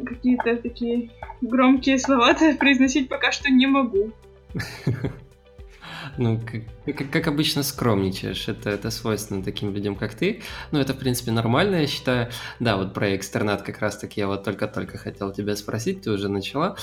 какие-то 0.07 0.57
такие 0.57 1.11
громкие 1.43 1.99
слова-то 1.99 2.55
произносить 2.59 3.11
пока 3.11 3.33
что 3.33 3.53
не 3.53 3.67
могу. 3.67 4.11
Ну, 6.19 6.41
как, 6.41 6.97
как, 6.97 7.11
как 7.11 7.27
обычно, 7.29 7.63
скромничаешь. 7.63 8.49
Это, 8.49 8.71
это 8.71 8.91
свойственно 8.91 9.43
таким 9.43 9.75
людям, 9.75 9.97
как 9.97 10.15
ты. 10.15 10.43
Ну, 10.71 10.79
это, 10.79 10.95
в 10.95 10.99
принципе, 10.99 11.31
нормально, 11.31 11.77
я 11.77 11.87
считаю. 11.87 12.31
Да, 12.61 12.77
вот 12.77 12.95
про 12.95 13.17
экстернат 13.17 13.63
как 13.63 13.79
раз-таки 13.79 14.21
я 14.21 14.27
вот 14.27 14.45
только-только 14.45 14.99
хотел 14.99 15.33
тебя 15.33 15.57
спросить, 15.57 16.03
ты 16.03 16.11
уже 16.11 16.29
начала. 16.29 16.77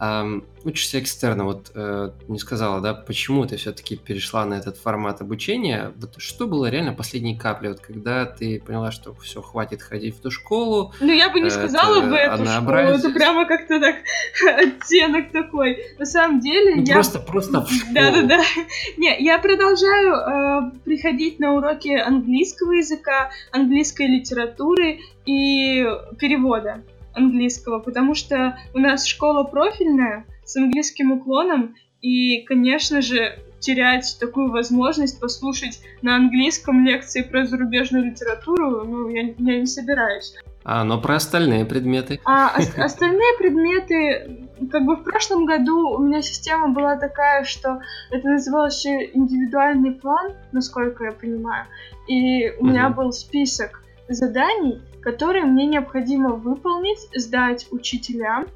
Эм, 0.00 0.44
учишься 0.64 1.00
экстерна, 1.00 1.44
вот 1.44 1.70
э, 1.74 2.10
не 2.28 2.38
сказала, 2.38 2.80
да, 2.80 2.94
почему 2.94 3.46
ты 3.46 3.56
все-таки 3.56 3.96
перешла 3.96 4.44
на 4.44 4.54
этот 4.54 4.76
формат 4.76 5.20
обучения? 5.20 5.92
Вот 5.96 6.14
что 6.18 6.46
было 6.46 6.66
реально 6.66 6.92
последней 6.92 7.36
каплей, 7.36 7.70
вот 7.70 7.80
когда 7.80 8.26
ты 8.26 8.60
поняла, 8.60 8.90
что 8.90 9.14
все, 9.14 9.42
хватит 9.42 9.82
ходить 9.82 10.16
в 10.16 10.20
ту 10.20 10.30
школу? 10.30 10.92
Ну, 11.00 11.12
я 11.12 11.30
бы 11.30 11.40
не 11.40 11.50
сказала 11.50 11.98
это 11.98 12.08
бы 12.08 12.16
эту 12.16 12.46
школу, 12.46 12.76
это 12.76 13.10
прямо 13.10 13.46
как-то 13.46 13.80
так 13.80 13.96
оттенок 14.58 15.30
такой. 15.32 15.78
На 15.98 16.06
самом 16.06 16.40
деле, 16.40 16.76
ну, 16.76 16.84
я... 16.84 16.94
Просто, 16.94 17.18
просто 17.20 17.60
в 17.60 17.70
школу. 17.70 17.94
Да-да-да. 17.94 18.42
Не, 18.96 19.16
я 19.20 19.38
продолжаю 19.38 20.14
э, 20.14 20.78
приходить 20.84 21.38
на 21.38 21.54
уроки 21.54 21.96
английского 21.96 22.72
языка, 22.72 23.30
английской 23.52 24.06
литературы 24.06 25.00
и 25.26 25.86
перевода 26.18 26.82
английского, 27.14 27.78
потому 27.78 28.14
что 28.14 28.58
у 28.74 28.78
нас 28.78 29.06
школа 29.06 29.44
профильная 29.44 30.24
с 30.44 30.56
английским 30.56 31.12
уклоном, 31.12 31.74
и, 32.00 32.42
конечно 32.42 33.00
же, 33.00 33.38
терять 33.60 34.18
такую 34.20 34.50
возможность 34.50 35.18
послушать 35.18 35.80
на 36.02 36.16
английском 36.16 36.84
лекции 36.84 37.22
про 37.22 37.46
зарубежную 37.46 38.04
литературу, 38.04 38.84
ну, 38.84 39.08
я, 39.08 39.22
я 39.22 39.60
не 39.60 39.66
собираюсь. 39.66 40.34
А, 40.64 40.84
но 40.84 41.00
про 41.00 41.16
остальные 41.16 41.64
предметы? 41.64 42.20
А 42.24 42.54
остальные 42.76 43.38
предметы, 43.38 44.43
как 44.70 44.84
бы 44.84 44.96
в 44.96 45.02
прошлом 45.02 45.46
году 45.46 45.90
у 45.90 45.98
меня 45.98 46.22
система 46.22 46.68
была 46.68 46.96
такая, 46.96 47.44
что 47.44 47.80
это 48.10 48.28
называлось 48.28 48.86
индивидуальный 48.86 49.92
план, 49.92 50.32
насколько 50.52 51.04
я 51.04 51.12
понимаю, 51.12 51.66
и 52.06 52.50
у 52.58 52.66
меня 52.66 52.88
был 52.88 53.12
список 53.12 53.82
заданий, 54.08 54.82
которые 55.02 55.44
мне 55.44 55.66
необходимо 55.66 56.30
выполнить, 56.30 57.08
сдать 57.14 57.66
учителям 57.70 58.46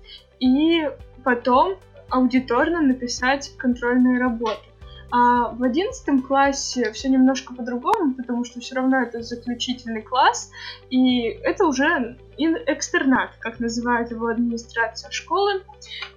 и 0.40 0.88
потом 1.24 1.76
аудиторно 2.10 2.80
написать 2.80 3.52
контрольные 3.58 4.18
работы. 4.18 4.67
А 5.10 5.48
в 5.50 5.62
одиннадцатом 5.62 6.22
классе 6.22 6.92
все 6.92 7.08
немножко 7.08 7.54
по-другому, 7.54 8.14
потому 8.14 8.44
что 8.44 8.60
все 8.60 8.74
равно 8.74 9.00
это 9.00 9.22
заключительный 9.22 10.02
класс, 10.02 10.50
и 10.90 11.22
это 11.22 11.66
уже 11.66 12.18
экстернат, 12.36 13.30
как 13.38 13.58
называет 13.58 14.10
его 14.10 14.26
администрация 14.26 15.10
школы. 15.10 15.62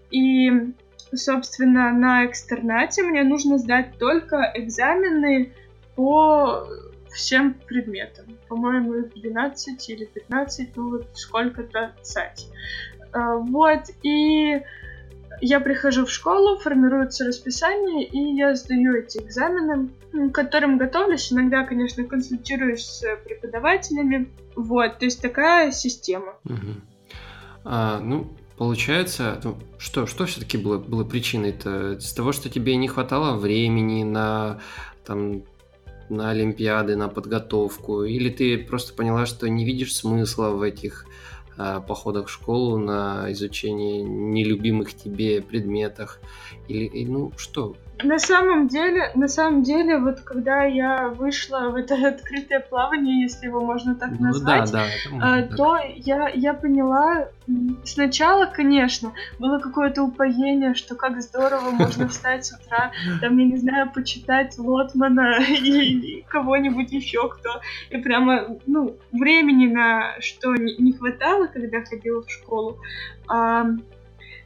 И, 0.10 0.73
собственно, 1.13 1.91
на 1.91 2.25
экстернате 2.25 3.04
мне 3.04 3.23
нужно 3.23 3.58
сдать 3.58 3.97
только 3.97 4.51
экзамены 4.56 5.54
по 5.95 6.67
всем 7.10 7.54
предметам. 7.54 8.25
По-моему, 8.49 8.95
их 8.95 9.13
12 9.13 9.89
или 9.89 10.06
15, 10.06 10.75
ну 10.75 10.89
вот 10.89 11.08
сколько-то 11.13 11.93
цать. 12.01 12.47
А, 13.13 13.36
вот, 13.36 13.84
и 14.04 14.62
я 15.41 15.60
прихожу 15.60 16.06
в 16.06 16.12
школу, 16.12 16.58
формируется 16.60 17.25
расписание, 17.25 18.06
и 18.06 18.36
я 18.36 18.56
сдаю 18.56 18.95
эти 18.95 19.17
экзамены, 19.17 19.89
к 20.12 20.32
которым 20.34 20.77
готовлюсь. 20.77 21.34
Иногда, 21.34 21.65
конечно, 21.65 22.04
консультируюсь 22.04 22.86
с 22.86 23.04
преподавателями. 23.25 24.30
Вот, 24.56 24.99
то 24.99 25.06
есть 25.06 25.21
такая 25.21 25.71
система. 25.71 26.36
Угу. 26.45 26.82
А, 27.65 27.99
ну, 27.99 28.32
получается, 28.58 29.39
ну, 29.43 29.58
что, 29.77 30.06
что 30.06 30.25
все-таки 30.25 30.58
было, 30.58 30.77
было 30.77 31.04
причиной-то? 31.04 31.93
Из 31.93 32.13
того, 32.13 32.32
что 32.32 32.49
тебе 32.49 32.75
не 32.75 32.88
хватало 32.88 33.38
времени 33.38 34.04
на 34.04 34.60
там 35.06 35.43
на 36.10 36.30
Олимпиады, 36.30 36.95
на 36.95 37.08
подготовку? 37.08 38.04
Или 38.04 38.30
ты 38.30 38.58
просто 38.58 38.93
поняла, 38.93 39.25
что 39.25 39.49
не 39.49 39.65
видишь 39.65 39.95
смысла 39.95 40.49
в 40.49 40.62
этих 40.62 41.06
походах 41.88 42.28
в 42.28 42.32
школу, 42.32 42.78
на 42.78 43.32
изучение 43.32 44.04
нелюбимых 44.04 44.93
тебе 44.93 45.41
предметах? 45.41 46.19
Или, 46.67 47.06
ну, 47.06 47.32
что? 47.38 47.76
На 48.04 48.19
самом 48.19 48.67
деле, 48.67 49.12
на 49.15 49.28
самом 49.28 49.63
деле, 49.63 49.97
вот 49.97 50.21
когда 50.21 50.63
я 50.63 51.10
вышла 51.10 51.69
в 51.69 51.76
это 51.76 51.95
открытое 52.08 52.60
плавание, 52.60 53.21
если 53.21 53.47
его 53.47 53.62
можно 53.62 53.95
так 53.95 54.12
ну, 54.12 54.28
назвать, 54.28 54.71
да, 54.71 54.86
да, 55.12 55.43
то 55.56 55.78
так. 55.78 55.86
я, 55.97 56.30
я 56.30 56.54
поняла, 56.54 57.28
сначала, 57.84 58.45
конечно, 58.45 59.13
было 59.39 59.60
какое-то 59.60 60.04
упоение, 60.04 60.74
что 60.74 60.95
как 60.95 61.21
здорово 61.21 61.71
можно 61.71 62.08
встать 62.08 62.45
с 62.45 62.54
утра, 62.54 62.91
там, 63.19 63.38
я 63.38 63.45
не 63.45 63.58
знаю, 63.58 63.91
почитать 63.91 64.58
Лотмана 64.58 65.39
или 65.50 66.26
кого-нибудь 66.28 66.91
еще 66.91 67.28
кто. 67.30 67.62
И 67.89 67.97
прямо, 67.97 68.58
ну, 68.65 68.97
времени 69.12 69.67
на 69.67 70.15
что 70.19 70.56
не 70.56 70.93
хватало, 70.93 71.47
когда 71.51 71.83
ходила 71.83 72.23
в 72.23 72.29
школу. 72.29 72.79
А, 73.27 73.65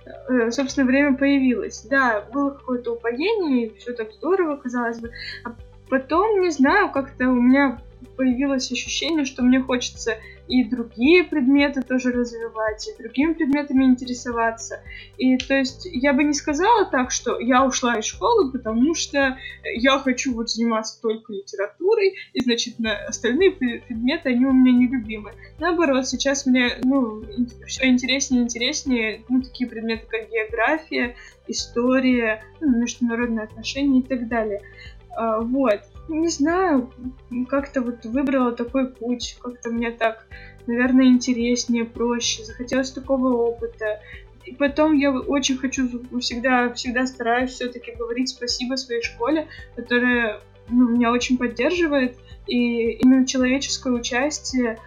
Э, 0.05 0.51
собственно, 0.51 0.85
время 0.85 1.17
появилось. 1.17 1.81
Да, 1.83 2.25
было 2.31 2.51
какое-то 2.51 2.93
упоение, 2.93 3.71
все 3.77 3.93
так 3.93 4.11
здорово, 4.13 4.57
казалось 4.57 4.99
бы. 4.99 5.11
А 5.43 5.55
потом, 5.89 6.41
не 6.41 6.51
знаю, 6.51 6.91
как-то 6.91 7.29
у 7.29 7.35
меня 7.35 7.81
появилось 8.15 8.71
ощущение, 8.71 9.25
что 9.25 9.43
мне 9.43 9.59
хочется 9.61 10.17
и 10.47 10.63
другие 10.63 11.23
предметы 11.23 11.81
тоже 11.81 12.12
развивать, 12.12 12.88
и 12.88 13.01
другими 13.01 13.34
предметами 13.34 13.86
интересоваться. 13.86 14.81
И 15.17 15.38
то 15.38 15.55
есть 15.55 15.86
я 15.86 16.13
бы 16.13 16.23
не 16.23 16.34
сказала 16.34 16.86
так, 16.86 17.12
что 17.12 17.39
я 17.39 17.65
ушла 17.65 17.97
из 17.97 18.05
школы, 18.05 18.51
потому 18.51 18.93
что 18.95 19.38
я 19.75 19.99
хочу 19.99 20.34
вот 20.34 20.49
заниматься 20.49 21.01
только 21.01 21.34
литературой, 21.34 22.15
и 22.34 22.41
значит 22.41 22.79
на 22.79 22.95
остальные 23.08 23.51
предметы, 23.51 24.29
они 24.29 24.45
у 24.45 24.53
меня 24.53 24.71
нелюбимы. 24.71 25.31
Наоборот, 25.60 26.08
сейчас 26.08 26.45
мне, 26.45 26.73
ну, 26.84 27.23
все 27.65 27.88
интереснее 27.88 28.41
и 28.41 28.45
интереснее, 28.45 29.21
ну, 29.29 29.41
такие 29.41 29.69
предметы, 29.69 30.05
как 30.08 30.29
география, 30.29 31.15
история, 31.47 32.43
ну, 32.60 32.79
международные 32.79 33.45
отношения 33.45 33.99
и 33.99 34.03
так 34.03 34.27
далее. 34.27 34.62
А, 35.15 35.39
вот 35.39 35.81
не 36.07 36.29
знаю, 36.29 36.91
как-то 37.47 37.81
вот 37.81 38.05
выбрала 38.05 38.51
такой 38.51 38.89
путь, 38.89 39.37
как-то 39.41 39.71
мне 39.71 39.91
так, 39.91 40.27
наверное, 40.67 41.05
интереснее, 41.07 41.85
проще, 41.85 42.43
захотелось 42.43 42.91
такого 42.91 43.33
опыта. 43.35 43.99
И 44.45 44.53
потом 44.53 44.93
я 44.93 45.11
очень 45.11 45.57
хочу, 45.57 45.89
всегда, 46.19 46.71
всегда 46.73 47.07
стараюсь 47.07 47.51
все-таки 47.51 47.93
говорить 47.93 48.29
спасибо 48.29 48.75
своей 48.75 49.01
школе, 49.01 49.47
которая 49.75 50.41
ну, 50.69 50.89
меня 50.89 51.11
очень 51.11 51.37
поддерживает, 51.37 52.17
и 52.47 52.91
именно 52.91 53.25
человеческое 53.25 53.93
участие, 53.93 54.77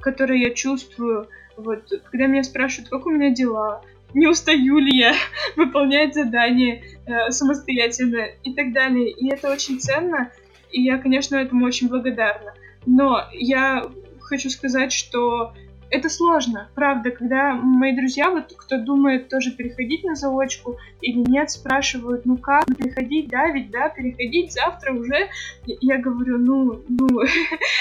которое 0.00 0.38
я 0.38 0.50
чувствую, 0.50 1.28
вот, 1.56 1.90
когда 2.10 2.26
меня 2.26 2.44
спрашивают, 2.44 2.90
как 2.90 3.06
у 3.06 3.10
меня 3.10 3.30
дела, 3.30 3.82
не 4.16 4.26
устаю 4.26 4.78
ли 4.78 4.98
я 4.98 5.14
выполнять 5.56 6.14
задания 6.14 6.82
э, 7.06 7.30
самостоятельно 7.30 8.26
и 8.42 8.54
так 8.54 8.72
далее. 8.72 9.10
И 9.10 9.28
это 9.30 9.52
очень 9.52 9.78
ценно. 9.78 10.32
и 10.72 10.82
я, 10.82 10.98
конечно, 10.98 11.36
этому 11.36 11.66
очень 11.66 11.88
благодарна. 11.88 12.54
Но 12.86 13.22
я 13.32 13.86
хочу 14.20 14.48
сказать, 14.50 14.92
что 14.92 15.52
это 15.88 16.08
сложно, 16.08 16.68
правда, 16.74 17.10
когда 17.10 17.54
мои 17.54 17.94
друзья, 17.94 18.30
вот 18.30 18.52
кто 18.56 18.78
думает 18.78 19.28
тоже 19.28 19.52
переходить 19.52 20.02
на 20.02 20.16
заочку 20.16 20.78
или 21.00 21.18
нет, 21.18 21.50
спрашивают, 21.50 22.26
ну 22.26 22.36
как, 22.38 22.64
переходить, 22.76 23.28
да, 23.28 23.48
ведь 23.50 23.70
да, 23.70 23.88
переходить 23.88 24.52
завтра 24.52 24.92
уже, 24.92 25.28
я 25.64 25.98
говорю, 25.98 26.38
ну, 26.38 26.82
ну, 26.88 27.20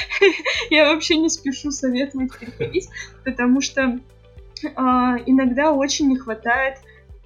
я 0.69 0.93
вообще 0.93 1.17
не 1.17 1.29
спешу 1.29 1.71
советовать 1.71 2.37
переходить, 2.37 2.89
потому 3.23 3.61
что 3.61 3.99
иногда 4.63 5.71
очень 5.71 6.07
не 6.07 6.17
хватает 6.17 6.77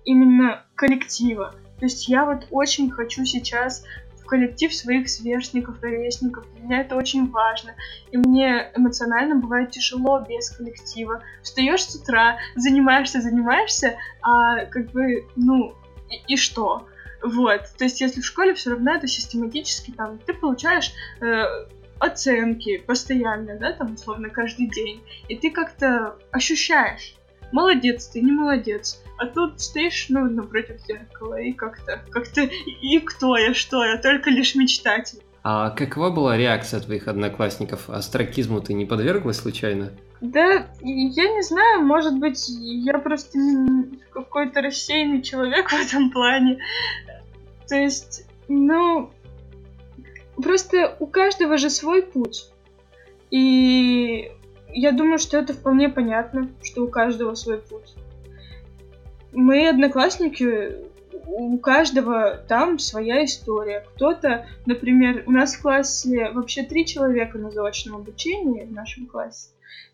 именно 0.06 0.64
коллектива. 0.76 1.56
То 1.80 1.86
есть 1.86 2.10
я 2.10 2.26
вот 2.26 2.48
очень 2.52 2.90
хочу 2.90 3.26
сейчас 3.26 3.86
коллектив 4.30 4.74
своих 4.74 5.10
сверстников, 5.10 5.82
ровесников. 5.82 6.46
Для 6.54 6.64
меня 6.64 6.82
это 6.82 6.96
очень 6.96 7.30
важно. 7.32 7.74
И 8.12 8.18
мне 8.18 8.72
эмоционально 8.76 9.36
бывает 9.36 9.72
тяжело 9.72 10.20
без 10.20 10.52
коллектива. 10.52 11.24
Встаешь 11.42 11.86
с 11.86 11.96
утра, 11.96 12.38
занимаешься, 12.56 13.22
занимаешься, 13.22 13.98
а 14.22 14.66
как 14.66 14.92
бы, 14.92 15.26
ну, 15.36 15.74
и, 16.10 16.34
и 16.34 16.38
что? 16.38 16.88
Вот. 17.24 17.62
То 17.78 17.86
есть, 17.86 18.02
если 18.02 18.22
в 18.22 18.26
школе 18.26 18.54
все 18.54 18.72
равно 18.72 18.94
это 18.94 19.08
систематически, 19.08 19.92
там, 19.92 20.20
ты 20.20 20.34
получаешь 20.34 20.94
э, 21.22 21.44
оценки 22.00 22.78
постоянно, 22.78 23.58
да, 23.58 23.74
там, 23.74 23.96
условно, 23.96 24.30
каждый 24.30 24.68
день, 24.70 25.02
и 25.28 25.36
ты 25.36 25.50
как-то 25.50 26.16
ощущаешь, 26.32 27.16
молодец 27.52 28.08
ты, 28.08 28.22
не 28.22 28.32
молодец. 28.32 29.02
А 29.18 29.26
тут 29.26 29.60
стоишь, 29.60 30.08
ну, 30.10 30.30
напротив 30.30 30.80
зеркала, 30.88 31.40
и 31.42 31.52
как-то, 31.52 32.02
как-то, 32.10 32.42
и 32.42 33.00
кто 33.00 33.38
я, 33.38 33.54
что 33.54 33.84
я, 33.84 33.98
только 33.98 34.30
лишь 34.30 34.56
мечтатель. 34.56 35.20
А 35.44 35.70
какова 35.72 36.10
была 36.10 36.38
реакция 36.38 36.80
твоих 36.80 37.08
одноклассников? 37.08 37.90
Астракизму 37.90 38.62
ты 38.62 38.74
не 38.74 38.86
подверглась 38.86 39.38
случайно? 39.38 39.92
Да, 40.22 40.68
я 40.82 41.34
не 41.34 41.42
знаю, 41.44 41.86
может 41.86 42.18
быть, 42.18 42.46
я 42.50 42.98
просто 42.98 43.40
какой-то 44.12 44.62
рассеянный 44.62 45.22
человек 45.22 45.70
в 45.70 45.74
этом 45.74 46.12
плане. 46.12 46.60
То 47.68 47.76
есть, 47.76 48.26
ну, 48.50 49.12
просто 50.36 50.96
у 51.00 51.08
каждого 51.08 51.58
же 51.58 51.70
свой 51.70 52.04
путь. 52.04 52.52
И 53.32 54.32
я 54.74 54.92
думаю, 54.92 55.20
что 55.20 55.38
это 55.38 55.54
вполне 55.54 55.90
понятно, 55.90 56.50
что 56.64 56.84
у 56.84 56.88
каждого 56.88 57.36
свой 57.36 57.60
путь. 57.60 57.96
Мои 59.32 59.66
одноклассники, 59.66 60.76
у 61.28 61.58
каждого 61.60 62.38
там 62.48 62.80
своя 62.80 63.24
история. 63.24 63.86
Кто-то, 63.94 64.48
например, 64.66 65.24
у 65.28 65.32
нас 65.32 65.56
в 65.56 65.62
классе 65.62 66.32
вообще 66.32 66.64
три 66.64 66.86
человека 66.86 67.38
на 67.38 67.52
заочном 67.52 67.98
обучении 67.98 68.66
в 68.66 68.72
нашем 68.72 69.06
классе. 69.06 69.50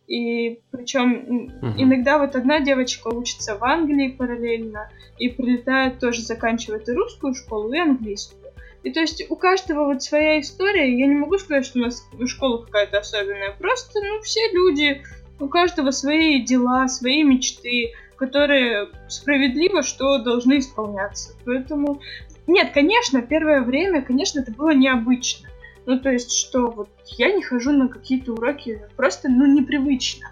И 0.07 0.59
причем 0.71 1.49
угу. 1.57 1.73
иногда 1.77 2.19
вот 2.19 2.35
одна 2.35 2.59
девочка 2.59 3.07
учится 3.07 3.57
в 3.57 3.63
Англии 3.63 4.09
параллельно 4.09 4.89
и 5.17 5.29
прилетает 5.29 5.99
тоже 5.99 6.21
заканчивает 6.21 6.87
и 6.87 6.93
русскую 6.93 7.33
школу, 7.33 7.73
и 7.73 7.79
английскую. 7.79 8.44
И 8.85 8.91
то 8.91 8.99
есть 8.99 9.25
у 9.29 9.35
каждого 9.35 9.85
вот 9.85 10.03
своя 10.03 10.39
история. 10.39 10.95
Я 10.95 11.07
не 11.07 11.15
могу 11.15 11.39
сказать, 11.39 11.65
что 11.65 11.79
у 11.79 11.81
нас 11.81 12.07
школа 12.27 12.63
какая-то 12.63 12.99
особенная. 12.99 13.51
Просто, 13.57 13.99
ну, 13.99 14.21
все 14.21 14.39
люди, 14.53 15.03
у 15.39 15.47
каждого 15.47 15.89
свои 15.89 16.43
дела, 16.43 16.87
свои 16.87 17.23
мечты, 17.23 17.93
которые 18.15 18.89
справедливо, 19.07 19.81
что 19.81 20.19
должны 20.19 20.59
исполняться. 20.59 21.33
Поэтому, 21.45 21.99
нет, 22.45 22.73
конечно, 22.75 23.23
первое 23.23 23.61
время, 23.61 24.03
конечно, 24.03 24.41
это 24.41 24.51
было 24.51 24.69
необычно. 24.69 25.49
Ну, 25.87 25.99
то 25.99 26.11
есть, 26.11 26.31
что 26.31 26.69
вот 26.69 26.89
я 27.17 27.31
не 27.31 27.41
хожу 27.41 27.71
на 27.71 27.87
какие-то 27.87 28.33
уроки, 28.33 28.83
просто, 28.95 29.29
ну, 29.29 29.47
непривычно. 29.47 30.27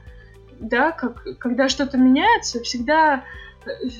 Да, 0.59 0.91
как, 0.91 1.39
когда 1.39 1.69
что-то 1.69 1.97
меняется, 1.97 2.61
всегда 2.61 3.23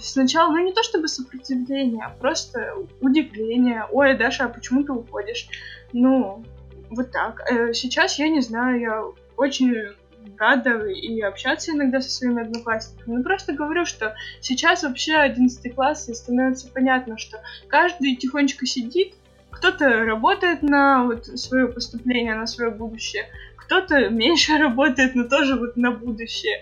сначала, 0.02 0.52
ну 0.52 0.60
не 0.60 0.74
то 0.74 0.84
чтобы 0.84 1.08
сопротивление, 1.08 2.06
а 2.06 2.10
просто 2.10 2.76
удивление. 3.02 3.86
Ой, 3.92 4.18
Даша, 4.18 4.46
а 4.46 4.50
почему 4.50 4.84
ты 4.84 4.92
уходишь? 4.92 5.48
Ну, 5.92 6.44
вот 6.90 7.12
так. 7.12 7.42
Э, 7.50 7.74
сейчас 7.74 8.20
я 8.20 8.30
не 8.30 8.42
знаю, 8.42 8.80
я 8.80 9.04
очень 9.38 9.74
рада 10.38 10.86
и 10.86 11.22
общаться 11.22 11.72
иногда 11.72 12.02
со 12.02 12.10
своими 12.10 12.42
одноклассниками. 12.42 13.18
Ну, 13.18 13.24
просто 13.24 13.54
говорю, 13.54 13.86
что 13.86 14.16
сейчас 14.42 14.84
вообще 14.84 15.16
11 15.16 15.76
класс, 15.76 16.10
и 16.10 16.14
становится 16.14 16.68
понятно, 16.70 17.18
что 17.18 17.42
каждый 17.68 18.16
тихонечко 18.16 18.66
сидит, 18.66 19.14
кто-то 19.52 20.04
работает 20.04 20.62
на 20.62 21.06
вот 21.06 21.26
свое 21.26 21.68
поступление, 21.68 22.36
на 22.36 22.48
свое 22.48 22.72
будущее, 22.72 23.28
кто-то 23.56 24.10
меньше 24.10 24.58
работает, 24.58 25.16
но 25.16 25.26
тоже 25.26 25.56
вот 25.56 25.78
на 25.78 25.92
будущее. 25.92 26.62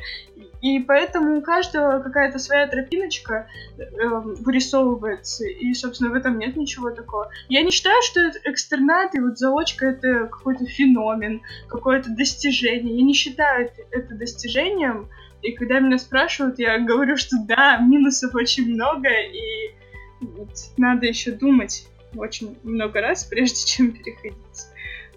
И 0.62 0.80
поэтому 0.80 1.38
у 1.38 1.41
каждого 1.41 2.00
какая-то 2.00 2.38
своя 2.38 2.67
тропиночка 2.67 3.47
э, 3.78 3.84
вырисовывается, 4.08 5.45
и, 5.45 5.74
собственно, 5.74 6.12
в 6.12 6.13
этом 6.13 6.38
нет 6.38 6.56
ничего 6.56 6.91
такого. 6.91 7.30
Я 7.50 7.63
не 7.63 7.71
считаю, 7.71 8.02
что 8.04 8.19
экстернат 8.45 9.15
и 9.15 9.19
вот 9.19 9.39
заочка 9.39 9.88
это 9.88 10.28
какой-то 10.28 10.65
феномен, 10.65 11.41
какое-то 11.67 12.12
достижение. 12.12 12.95
Я 12.95 13.04
не 13.04 13.13
считаю 13.13 13.71
это 13.89 14.13
достижением, 14.15 15.10
и 15.41 15.54
когда 15.54 15.80
меня 15.80 15.97
спрашивают, 15.97 16.60
я 16.60 16.78
говорю, 16.78 17.17
что 17.17 17.38
да, 17.47 17.78
минусов 17.78 18.36
очень 18.36 18.74
много, 18.74 19.10
и 19.10 19.74
вот, 20.21 20.52
надо 20.78 21.08
еще 21.08 21.32
думать 21.32 21.88
очень 22.15 22.58
много 22.63 23.02
раз, 23.02 23.24
прежде 23.24 23.65
чем 23.65 23.91
переходить. 23.91 24.36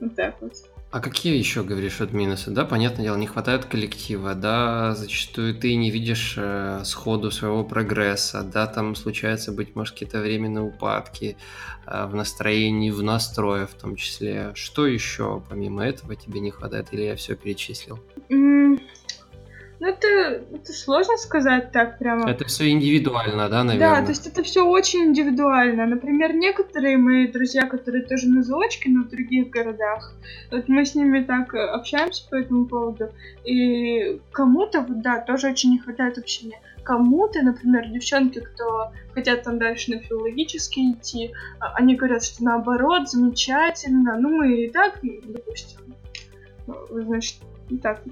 Вот 0.01 0.15
так 0.17 0.41
вот. 0.41 0.55
А 0.95 1.01
какие 1.01 1.37
еще, 1.37 1.65
говоришь, 1.65 1.99
вот 1.99 2.13
минусы? 2.13 2.53
Да, 2.53 2.65
понятное 2.65 3.07
дело, 3.07 3.17
не 3.17 3.27
хватает 3.27 3.65
коллектива, 3.65 4.37
да, 4.37 4.95
зачастую 4.95 5.57
ты 5.57 5.75
не 5.75 5.91
видишь 5.91 6.37
э, 6.37 6.83
сходу 6.85 7.33
своего 7.33 7.65
прогресса, 7.65 8.45
да, 8.45 8.69
там 8.69 8.95
случается, 8.95 9.51
быть 9.51 9.75
может, 9.75 9.95
какие-то 9.95 10.21
временные 10.21 10.63
упадки 10.63 11.37
э, 11.85 12.07
в 12.07 12.15
настроении, 12.15 12.93
в 12.93 13.03
настрое 13.03 13.67
в 13.67 13.75
том 13.75 13.97
числе. 13.97 14.53
Что 14.55 14.87
еще 14.87 15.43
помимо 15.49 15.85
этого 15.85 16.15
тебе 16.15 16.39
не 16.39 16.53
хватает, 16.53 16.87
или 16.93 17.03
я 17.03 17.17
все 17.17 17.35
перечислил? 17.35 17.99
Ну, 19.85 19.91
это, 19.91 20.09
это 20.51 20.73
сложно 20.73 21.19
сказать 21.19 21.71
так 21.71 21.99
прямо. 21.99 22.31
Это 22.31 22.47
все 22.47 22.71
индивидуально, 22.71 23.51
да, 23.51 23.65
наверное? 23.65 24.01
Да, 24.01 24.03
то 24.03 24.13
есть 24.13 24.27
это 24.27 24.43
все 24.43 24.67
очень 24.67 25.05
индивидуально. 25.05 25.87
Например, 25.87 26.35
некоторые 26.35 26.97
мои 26.97 27.27
друзья, 27.27 27.67
которые 27.67 28.05
тоже 28.05 28.29
на 28.29 28.43
заочке, 28.43 28.89
но 28.89 29.05
в 29.05 29.11
других 29.11 29.51
городах, 29.51 30.15
вот 30.51 30.69
мы 30.69 30.87
с 30.87 30.95
ними 30.95 31.23
так 31.23 31.55
э, 31.55 31.59
общаемся 31.59 32.27
по 32.31 32.37
этому 32.37 32.65
поводу, 32.65 33.11
и 33.45 34.21
кому-то, 34.33 34.81
вот, 34.81 35.03
да, 35.03 35.21
тоже 35.21 35.49
очень 35.49 35.73
не 35.73 35.79
хватает 35.79 36.17
общения. 36.17 36.59
Кому-то, 36.83 37.43
например, 37.43 37.87
девчонки, 37.89 38.41
кто 38.41 38.91
хотят 39.13 39.43
там 39.43 39.59
дальше 39.59 39.91
на 39.91 39.99
филологический 40.01 40.93
идти, 40.93 41.33
а, 41.61 41.75
они 41.75 41.95
говорят, 41.95 42.25
что 42.25 42.43
наоборот, 42.43 43.11
замечательно, 43.11 44.17
ну 44.19 44.31
мы 44.31 44.65
и 44.65 44.71
так, 44.71 44.99
допустим, 45.03 45.95
значит, 46.91 47.37
так, 47.83 48.03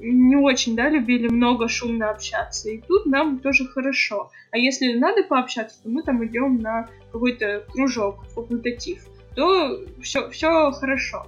не 0.00 0.36
очень, 0.36 0.76
да, 0.76 0.88
любили 0.88 1.28
много 1.28 1.68
шумно 1.68 2.10
общаться. 2.10 2.70
И 2.70 2.80
тут 2.80 3.06
нам 3.06 3.38
тоже 3.40 3.66
хорошо. 3.66 4.30
А 4.50 4.58
если 4.58 4.94
надо 4.94 5.24
пообщаться, 5.24 5.82
то 5.82 5.88
мы 5.88 6.02
там 6.02 6.24
идем 6.24 6.58
на 6.58 6.88
какой-то 7.12 7.64
кружок, 7.72 8.24
факультатив, 8.28 9.06
то 9.34 9.78
все, 10.02 10.70
хорошо. 10.72 11.26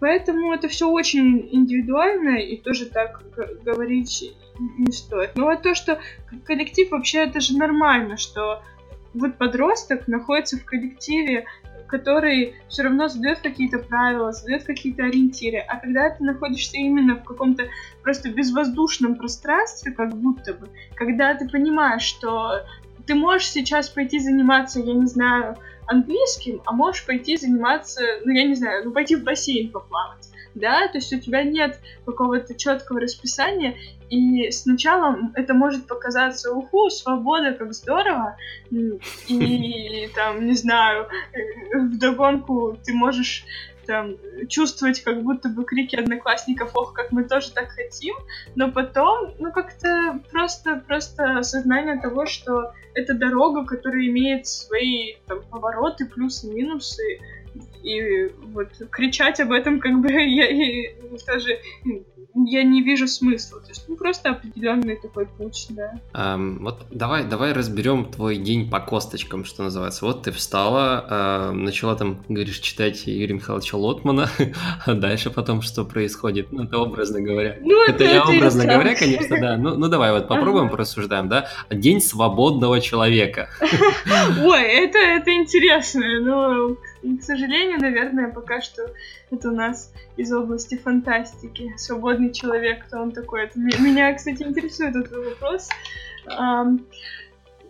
Поэтому 0.00 0.52
это 0.52 0.68
все 0.68 0.88
очень 0.88 1.48
индивидуально, 1.52 2.38
и 2.38 2.56
тоже 2.56 2.86
так 2.86 3.22
говорить 3.62 4.34
не 4.78 4.92
стоит. 4.92 5.32
Но 5.36 5.44
вот 5.44 5.62
то, 5.62 5.74
что 5.74 6.00
коллектив 6.44 6.90
вообще 6.90 7.24
это 7.24 7.40
же 7.40 7.56
нормально, 7.56 8.16
что 8.16 8.62
вот 9.12 9.36
подросток 9.36 10.08
находится 10.08 10.58
в 10.58 10.64
коллективе 10.64 11.46
который 11.98 12.54
все 12.68 12.82
равно 12.82 13.06
задает 13.06 13.38
какие-то 13.38 13.78
правила, 13.78 14.32
задает 14.32 14.64
какие-то 14.64 15.04
ориентиры. 15.04 15.58
А 15.58 15.78
когда 15.78 16.10
ты 16.10 16.24
находишься 16.24 16.76
именно 16.76 17.14
в 17.14 17.22
каком-то 17.22 17.68
просто 18.02 18.30
безвоздушном 18.30 19.14
пространстве, 19.14 19.92
как 19.92 20.12
будто 20.16 20.54
бы, 20.54 20.68
когда 20.96 21.34
ты 21.34 21.48
понимаешь, 21.48 22.02
что 22.02 22.62
ты 23.06 23.14
можешь 23.14 23.48
сейчас 23.48 23.88
пойти 23.88 24.18
заниматься, 24.18 24.80
я 24.80 24.94
не 24.94 25.06
знаю, 25.06 25.56
английским, 25.86 26.62
а 26.64 26.72
можешь 26.72 27.06
пойти 27.06 27.36
заниматься, 27.36 28.02
ну 28.24 28.32
я 28.32 28.44
не 28.44 28.54
знаю, 28.56 28.84
ну 28.84 28.90
пойти 28.90 29.14
в 29.14 29.22
бассейн 29.22 29.70
поплавать 29.70 30.33
да, 30.54 30.86
то 30.88 30.98
есть 30.98 31.12
у 31.12 31.20
тебя 31.20 31.42
нет 31.42 31.80
какого-то 32.04 32.54
четкого 32.54 33.00
расписания, 33.00 33.76
и 34.10 34.50
сначала 34.50 35.18
это 35.34 35.54
может 35.54 35.86
показаться, 35.86 36.52
уху, 36.52 36.90
свобода, 36.90 37.52
как 37.52 37.72
здорово, 37.74 38.36
и 38.70 40.08
там, 40.14 40.46
не 40.46 40.54
знаю, 40.54 41.08
э, 41.32 41.78
вдогонку 41.78 42.78
ты 42.84 42.92
можешь 42.92 43.44
там 43.86 44.16
чувствовать 44.48 45.02
как 45.02 45.22
будто 45.22 45.48
бы 45.48 45.64
крики 45.64 45.96
одноклассников, 45.96 46.70
ох, 46.74 46.92
как 46.92 47.12
мы 47.12 47.24
тоже 47.24 47.50
так 47.52 47.68
хотим, 47.70 48.14
но 48.54 48.70
потом, 48.70 49.34
ну, 49.38 49.52
как-то 49.52 50.20
просто, 50.30 50.82
просто 50.86 51.38
осознание 51.38 52.00
того, 52.00 52.26
что 52.26 52.72
это 52.94 53.14
дорога, 53.14 53.64
которая 53.64 54.06
имеет 54.06 54.46
свои 54.46 55.16
там 55.26 55.42
повороты, 55.50 56.06
плюсы, 56.06 56.48
минусы, 56.48 57.20
И 57.84 58.30
вот 58.52 58.68
кричать 58.90 59.40
об 59.40 59.52
этом 59.52 59.78
как 59.78 60.00
бы 60.00 60.10
я, 60.12 60.48
я 60.48 60.92
тоже 61.26 61.58
я 62.34 62.64
не 62.64 62.82
вижу 62.82 63.06
смысла. 63.06 63.60
То 63.60 63.68
есть, 63.68 63.84
ну, 63.88 63.96
просто 63.96 64.30
определенный 64.30 64.96
такой 64.96 65.26
путь, 65.26 65.66
да. 65.70 66.00
Um, 66.12 66.58
вот 66.60 66.86
давай, 66.90 67.24
давай 67.24 67.52
разберем 67.52 68.06
твой 68.06 68.36
день 68.38 68.68
по 68.68 68.80
косточкам, 68.80 69.44
что 69.44 69.62
называется. 69.62 70.04
Вот 70.04 70.24
ты 70.24 70.32
встала, 70.32 71.06
uh, 71.08 71.52
начала 71.52 71.94
там, 71.94 72.24
говоришь, 72.28 72.58
читать 72.58 73.06
Юрия 73.06 73.34
Михайловича 73.34 73.76
Лотмана, 73.76 74.28
а 74.84 74.94
дальше 74.94 75.30
потом 75.30 75.62
что 75.62 75.84
происходит? 75.84 76.50
Ну, 76.50 76.64
это 76.64 76.78
образно 76.78 77.20
говоря. 77.20 77.56
Ну, 77.60 77.84
это, 77.84 78.02
это 78.02 78.04
я 78.04 78.22
это 78.22 78.30
образно 78.30 78.64
говоря, 78.64 78.96
конечно, 78.96 79.40
да. 79.40 79.56
Ну, 79.56 79.76
ну 79.76 79.88
давай 79.88 80.10
вот 80.12 80.26
попробуем, 80.26 80.64
ага. 80.64 80.72
порассуждаем, 80.72 81.28
да? 81.28 81.48
День 81.70 82.00
свободного 82.00 82.80
человека. 82.80 83.48
Ой, 83.60 84.62
это, 84.62 84.98
это 84.98 85.32
интересно, 85.32 86.20
но 86.20 86.76
к 87.18 87.22
сожалению, 87.22 87.78
наверное, 87.80 88.30
пока 88.30 88.60
что 88.60 88.90
это 89.30 89.50
у 89.50 89.54
нас 89.54 89.92
из 90.16 90.32
области 90.32 90.76
фантастики. 90.76 91.72
Свободный 91.76 92.32
человек, 92.32 92.86
кто 92.86 93.00
он 93.00 93.12
такой? 93.12 93.44
Это, 93.44 93.58
меня, 93.58 94.12
кстати, 94.14 94.42
интересует 94.42 94.96
этот 94.96 95.12
вопрос. 95.12 95.68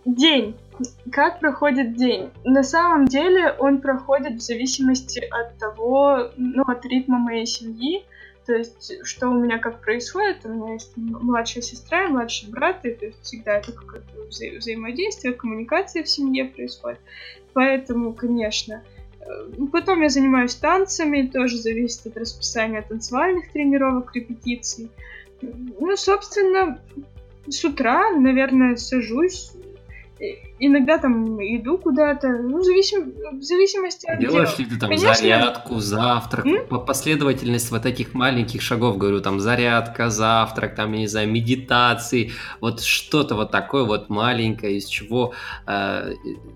День. 0.05 0.57
Как 1.11 1.41
проходит 1.41 1.97
день? 1.97 2.30
На 2.45 2.62
самом 2.62 3.07
деле 3.07 3.55
он 3.59 3.80
проходит 3.80 4.35
в 4.35 4.41
зависимости 4.41 5.20
от 5.30 5.57
того, 5.59 6.30
ну, 6.37 6.62
от 6.66 6.85
ритма 6.85 7.18
моей 7.18 7.47
семьи. 7.47 8.05
То 8.45 8.53
есть, 8.53 9.07
что 9.07 9.28
у 9.28 9.35
меня 9.35 9.59
как 9.59 9.80
происходит, 9.80 10.45
у 10.45 10.49
меня 10.51 10.74
есть 10.74 10.93
младшая 10.97 11.62
сестра 11.62 12.05
и 12.05 12.09
младший 12.09 12.51
брат, 12.51 12.85
и 12.85 12.91
то 12.91 13.07
есть 13.07 13.22
всегда 13.22 13.57
это 13.57 13.72
какое-то 13.72 14.07
вза- 14.28 14.59
взаимодействие, 14.59 15.32
коммуникация 15.32 16.03
в 16.03 16.09
семье 16.11 16.45
происходит. 16.45 17.01
Поэтому, 17.55 18.12
конечно, 18.12 18.82
потом 19.72 20.03
я 20.03 20.09
занимаюсь 20.09 20.55
танцами, 20.55 21.31
тоже 21.33 21.59
зависит 21.59 22.07
от 22.07 22.16
расписания 22.16 22.83
танцевальных 22.83 23.51
тренировок, 23.53 24.14
репетиций. 24.14 24.91
Ну, 25.43 25.97
собственно, 25.97 26.81
с 27.49 27.64
утра, 27.64 28.11
наверное, 28.12 28.77
сажусь, 28.77 29.53
иногда 30.59 30.99
там 30.99 31.39
иду 31.41 31.79
куда-то, 31.79 32.29
ну, 32.29 32.62
зависим, 32.62 33.12
в 33.39 33.43
зависимости 33.43 34.07
от 34.07 34.20
Делаешь 34.20 34.57
дела. 34.57 34.59
ли 34.59 34.75
ты 34.75 34.81
там 34.81 34.89
Конечно... 34.91 35.14
зарядку, 35.14 35.79
завтрак, 35.81 36.47
М? 36.47 36.66
последовательность 36.85 37.70
вот 37.70 37.87
этих 37.87 38.14
маленьких 38.14 38.62
шагов, 38.62 38.99
говорю, 38.99 39.20
там 39.20 39.41
зарядка, 39.41 40.11
завтрак, 40.11 40.75
там, 40.75 40.93
я 40.93 40.99
не 41.01 41.07
знаю, 41.07 41.31
медитации, 41.31 42.33
вот 42.61 42.81
что-то 42.81 43.35
вот 43.35 43.51
такое 43.51 43.85
вот 43.85 44.09
маленькое, 44.09 44.77
из 44.77 44.87
чего, 44.87 45.33
э, 45.66 46.12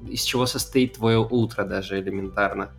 из 0.09 0.23
чего 0.23 0.47
состоит 0.47 0.95
твое 0.95 1.19
утро 1.19 1.65
даже 1.65 2.01
элементарно? 2.01 2.71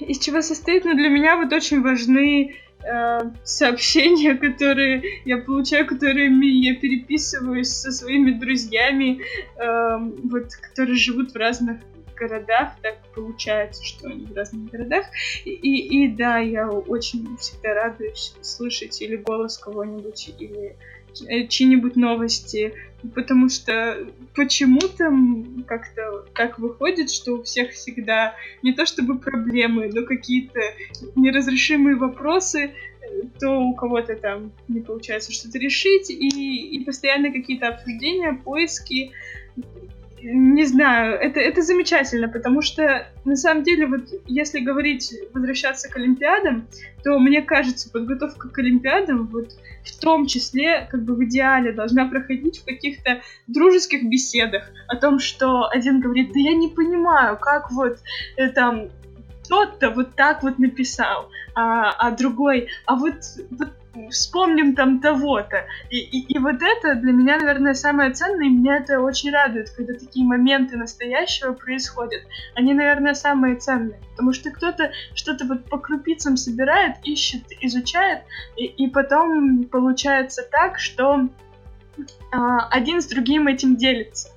Из 0.00 0.18
чего 0.18 0.42
состоит? 0.42 0.84
Ну, 0.84 0.94
для 0.94 1.08
меня 1.08 1.36
вот 1.36 1.52
очень 1.52 1.80
важны 1.80 2.56
э, 2.82 3.20
сообщения, 3.44 4.34
которые 4.34 5.02
я 5.24 5.38
получаю, 5.38 5.86
которыми 5.86 6.46
я 6.46 6.74
переписываюсь 6.74 7.68
со 7.68 7.92
своими 7.92 8.32
друзьями, 8.32 9.20
э, 9.56 9.98
вот, 10.24 10.54
которые 10.54 10.96
живут 10.96 11.32
в 11.32 11.36
разных 11.36 11.78
городах, 12.16 12.72
так 12.82 12.98
получается, 13.14 13.84
что 13.84 14.08
они 14.08 14.26
в 14.26 14.34
разных 14.34 14.70
городах. 14.70 15.06
И, 15.44 15.50
и, 15.50 16.04
и 16.04 16.08
да, 16.08 16.38
я 16.38 16.68
очень 16.68 17.36
всегда 17.36 17.74
радуюсь 17.74 18.34
слышать 18.40 19.00
или 19.00 19.16
голос 19.16 19.56
кого-нибудь, 19.56 20.34
или 20.38 20.76
Э, 20.76 20.97
чьи-нибудь 21.14 21.96
новости, 21.96 22.72
потому 23.14 23.48
что 23.48 24.06
почему-то 24.34 25.12
как-то 25.66 26.26
так 26.34 26.58
выходит, 26.58 27.10
что 27.10 27.34
у 27.34 27.42
всех 27.42 27.70
всегда 27.70 28.34
не 28.62 28.72
то 28.72 28.86
чтобы 28.86 29.18
проблемы, 29.18 29.90
но 29.92 30.04
какие-то 30.04 30.60
неразрешимые 31.14 31.96
вопросы, 31.96 32.70
э, 32.70 33.22
то 33.38 33.50
у 33.50 33.74
кого-то 33.74 34.16
там 34.16 34.52
не 34.68 34.80
получается 34.80 35.32
что-то 35.32 35.58
решить, 35.58 36.10
и, 36.10 36.76
и 36.76 36.84
постоянно 36.84 37.32
какие-то 37.32 37.68
обсуждения, 37.68 38.32
поиски, 38.32 39.12
не 40.22 40.64
знаю, 40.64 41.18
это, 41.18 41.40
это 41.40 41.62
замечательно, 41.62 42.28
потому 42.28 42.62
что 42.62 43.06
на 43.24 43.36
самом 43.36 43.62
деле, 43.62 43.86
вот 43.86 44.02
если 44.26 44.60
говорить, 44.60 45.14
возвращаться 45.32 45.88
к 45.88 45.96
Олимпиадам, 45.96 46.66
то 47.04 47.18
мне 47.18 47.42
кажется, 47.42 47.90
подготовка 47.90 48.48
к 48.48 48.58
Олимпиадам 48.58 49.26
вот 49.26 49.52
в 49.84 50.00
том 50.00 50.26
числе, 50.26 50.86
как 50.90 51.04
бы 51.04 51.14
в 51.14 51.24
идеале, 51.24 51.72
должна 51.72 52.06
проходить 52.06 52.58
в 52.58 52.64
каких-то 52.64 53.20
дружеских 53.46 54.04
беседах 54.04 54.64
о 54.88 54.96
том, 54.96 55.18
что 55.18 55.68
один 55.68 56.00
говорит, 56.00 56.32
да 56.32 56.40
я 56.40 56.54
не 56.54 56.68
понимаю, 56.68 57.38
как 57.38 57.70
вот 57.70 57.98
э, 58.36 58.48
там 58.48 58.88
тот-то 59.48 59.90
вот 59.90 60.14
так 60.14 60.42
вот 60.42 60.58
написал, 60.58 61.30
а, 61.54 61.90
а 61.90 62.10
другой, 62.10 62.68
а 62.86 62.96
вот, 62.96 63.14
вот 63.50 63.70
вспомним 64.10 64.74
там 64.74 65.00
того-то. 65.00 65.64
И, 65.90 65.98
и, 65.98 66.34
и 66.34 66.38
вот 66.38 66.62
это 66.62 66.94
для 66.94 67.12
меня, 67.12 67.38
наверное, 67.38 67.74
самое 67.74 68.12
ценное, 68.12 68.46
и 68.46 68.50
меня 68.50 68.78
это 68.78 69.00
очень 69.00 69.30
радует, 69.30 69.70
когда 69.70 69.94
такие 69.94 70.24
моменты 70.24 70.76
настоящего 70.76 71.52
происходят. 71.52 72.22
Они, 72.54 72.74
наверное, 72.74 73.14
самые 73.14 73.56
ценные, 73.56 74.00
потому 74.10 74.32
что 74.32 74.50
кто-то 74.50 74.90
что-то 75.14 75.46
вот 75.46 75.64
по 75.64 75.78
крупицам 75.78 76.36
собирает, 76.36 76.96
ищет, 77.04 77.44
изучает, 77.60 78.22
и, 78.56 78.64
и 78.64 78.88
потом 78.88 79.64
получается 79.64 80.42
так, 80.50 80.78
что 80.78 81.28
а, 82.32 82.68
один 82.68 83.00
с 83.00 83.06
другим 83.06 83.48
этим 83.48 83.76
делится. 83.76 84.30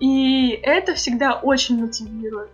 И 0.00 0.58
это 0.62 0.94
всегда 0.94 1.34
очень 1.34 1.80
мотивирует. 1.80 2.50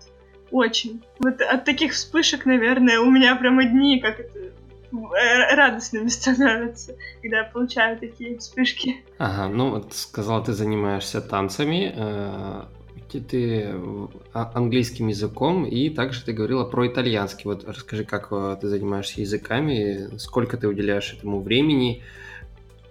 Очень. 0.51 1.03
Вот 1.18 1.41
от 1.41 1.64
таких 1.64 1.93
вспышек, 1.93 2.47
наверное, 2.47 3.01
у 3.01 3.11
меня 3.11 3.34
прямо 3.36 3.64
дни, 3.64 4.01
как 4.01 4.20
это 4.20 4.39
радостными 4.91 6.09
становятся, 6.09 6.97
когда 7.20 7.39
я 7.39 7.45
получаю 7.45 7.99
такие 7.99 8.39
вспышки. 8.39 8.97
Ага, 9.18 9.49
ну 9.49 9.70
вот 9.70 9.95
сказал, 9.95 10.43
ты 10.43 10.53
занимаешься 10.53 11.20
танцами, 11.20 11.93
э, 11.95 12.62
ты 13.09 13.74
а, 14.34 14.51
английским 14.55 15.09
языком, 15.09 15.64
и 15.64 15.89
также 15.91 16.24
ты 16.24 16.32
говорила 16.32 16.64
про 16.64 16.86
итальянский. 16.86 17.45
Вот 17.45 17.66
расскажи, 17.66 18.05
как 18.05 18.28
э, 18.30 18.57
ты 18.61 18.68
занимаешься 18.68 19.20
языками, 19.20 20.16
сколько 20.18 20.57
ты 20.57 20.68
уделяешь 20.68 21.14
этому 21.14 21.41
времени. 21.41 22.03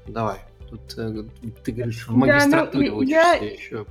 Давай. 0.07 0.39
Тут 0.69 0.81
ты 1.63 1.71
говоришь, 1.71 2.07
в 2.07 2.15
магистратуре 2.15 2.89
да, 2.89 2.93
ну, 2.93 2.99
учишься 2.99 3.15
я, 3.15 3.33
еще. 3.35 3.85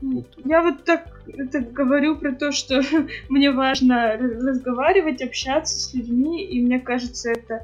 Я 0.44 0.62
вот 0.62 0.84
так 0.84 1.22
это 1.26 1.60
говорю 1.60 2.16
про 2.16 2.32
то, 2.32 2.52
что 2.52 2.82
мне 3.30 3.50
важно 3.50 4.16
разговаривать, 4.16 5.22
общаться 5.22 5.78
с 5.78 5.94
людьми, 5.94 6.44
и 6.44 6.60
мне 6.60 6.78
кажется, 6.78 7.30
это 7.30 7.62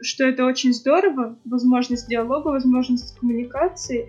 что 0.00 0.24
это 0.24 0.44
очень 0.44 0.72
здорово, 0.72 1.38
возможность 1.44 2.08
диалога, 2.08 2.48
возможность 2.48 3.18
коммуникации. 3.18 4.08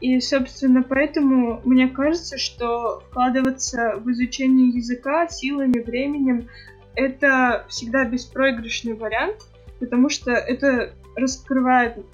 И, 0.00 0.20
собственно, 0.20 0.82
поэтому 0.82 1.60
мне 1.64 1.88
кажется, 1.88 2.36
что 2.36 3.00
вкладываться 3.10 3.94
в 3.96 4.10
изучение 4.10 4.68
языка 4.68 5.28
силами, 5.28 5.80
временем— 5.80 6.48
это 6.94 7.64
всегда 7.68 8.04
беспроигрышный 8.04 8.94
вариант, 8.94 9.36
потому 9.80 10.08
что 10.08 10.30
это 10.30 10.92
раскрывает 11.16 12.04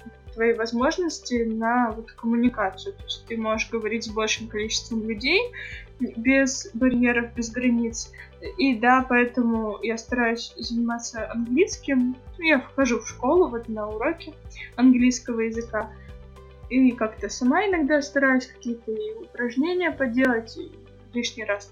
твои 0.41 0.53
возможности 0.53 1.43
на 1.43 1.91
вот 1.91 2.11
коммуникацию. 2.13 2.95
То 2.95 3.03
есть 3.03 3.25
ты 3.27 3.37
можешь 3.37 3.69
говорить 3.69 4.05
с 4.05 4.07
большим 4.07 4.47
количеством 4.47 5.07
людей 5.07 5.39
без 5.99 6.71
барьеров, 6.73 7.31
без 7.35 7.51
границ. 7.51 8.11
И 8.57 8.73
да, 8.73 9.05
поэтому 9.07 9.77
я 9.83 9.99
стараюсь 9.99 10.51
заниматься 10.57 11.31
английским. 11.31 12.15
Я 12.39 12.59
вхожу 12.59 13.01
в 13.01 13.07
школу 13.07 13.49
вот 13.49 13.69
на 13.69 13.87
уроки 13.87 14.33
английского 14.77 15.41
языка. 15.41 15.91
И 16.71 16.89
как-то 16.93 17.29
сама 17.29 17.67
иногда 17.67 18.01
стараюсь 18.01 18.47
какие-то 18.47 18.91
упражнения 19.21 19.91
поделать, 19.91 20.57
лишний 21.13 21.43
раз 21.43 21.71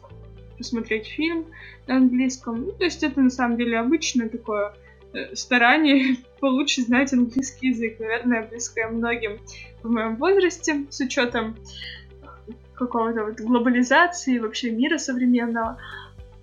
посмотреть 0.60 1.08
фильм 1.08 1.48
на 1.88 1.98
английском. 1.98 2.66
Ну, 2.66 2.72
то 2.74 2.84
есть 2.84 3.02
это 3.02 3.20
на 3.20 3.32
самом 3.32 3.58
деле 3.58 3.80
обычное 3.80 4.30
такое 4.30 4.76
старание 5.34 6.18
получше 6.40 6.82
знать 6.82 7.14
английский 7.14 7.70
язык. 7.70 8.00
Наверное, 8.00 8.48
близкое 8.48 8.88
многим 8.88 9.40
в 9.84 9.90
моем 9.90 10.16
возрасте, 10.18 10.86
с 10.90 11.00
учетом 11.00 11.56
какого-то 12.74 13.26
вот 13.26 13.40
глобализации, 13.40 14.40
вообще 14.40 14.72
мира 14.72 14.98
современного. 14.98 15.78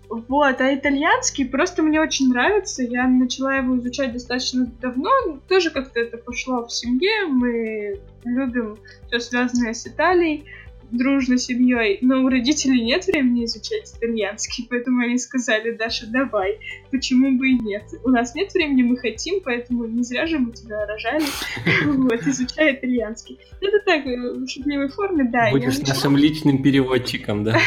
Вот, 0.08 0.60
а 0.60 0.74
итальянский 0.74 1.46
просто 1.46 1.82
мне 1.82 2.00
очень 2.00 2.28
нравится. 2.28 2.82
Я 2.82 3.08
начала 3.08 3.56
его 3.56 3.76
изучать 3.78 4.12
достаточно 4.12 4.66
давно. 4.80 5.10
Тоже 5.48 5.70
как-то 5.70 5.98
это 5.98 6.16
пошло 6.18 6.64
в 6.64 6.72
семье. 6.72 7.26
Мы 7.26 8.00
любим 8.24 8.78
все 9.08 9.18
связанное 9.18 9.74
с 9.74 9.86
Италией. 9.86 10.44
Дружно 10.90 11.38
семьей, 11.38 11.98
но 12.00 12.22
у 12.22 12.28
родителей 12.28 12.84
нет 12.84 13.06
времени 13.06 13.44
изучать 13.44 13.92
итальянский, 13.96 14.66
поэтому 14.68 15.02
они 15.02 15.18
сказали, 15.18 15.72
Даша, 15.72 16.06
давай, 16.06 16.58
почему 16.90 17.36
бы 17.36 17.50
и 17.50 17.58
нет. 17.58 17.84
У 18.04 18.10
нас 18.10 18.34
нет 18.34 18.52
времени, 18.54 18.82
мы 18.82 18.96
хотим, 18.96 19.40
поэтому 19.44 19.86
не 19.86 20.02
зря 20.02 20.26
же 20.26 20.38
мы 20.38 20.52
тебя 20.52 20.86
рожали. 20.86 21.24
Вот, 22.06 22.20
изучай 22.26 22.74
итальянский. 22.74 23.38
Это 23.60 23.80
так, 23.84 24.06
э, 24.06 24.16
в 24.16 24.48
шутливой 24.48 24.88
форме, 24.88 25.24
да. 25.24 25.50
Будешь 25.50 25.78
нашим 25.80 26.16
личным 26.16 26.62
переводчиком, 26.62 27.44
да? 27.44 27.52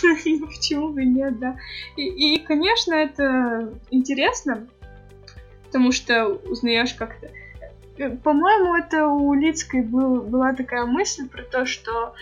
Почему 0.00 0.90
бы 0.90 1.04
нет, 1.04 1.38
да. 1.38 1.56
И, 1.96 2.38
конечно, 2.38 2.94
это 2.94 3.74
интересно, 3.90 4.66
потому 5.66 5.92
что 5.92 6.26
узнаешь 6.26 6.94
как-то 6.94 7.30
по-моему, 8.22 8.74
это 8.74 9.06
у 9.06 9.34
Лицкой 9.34 9.82
был, 9.82 10.22
была 10.22 10.52
такая 10.52 10.84
мысль 10.84 11.28
про 11.28 11.42
то, 11.42 11.64
что 11.66 12.14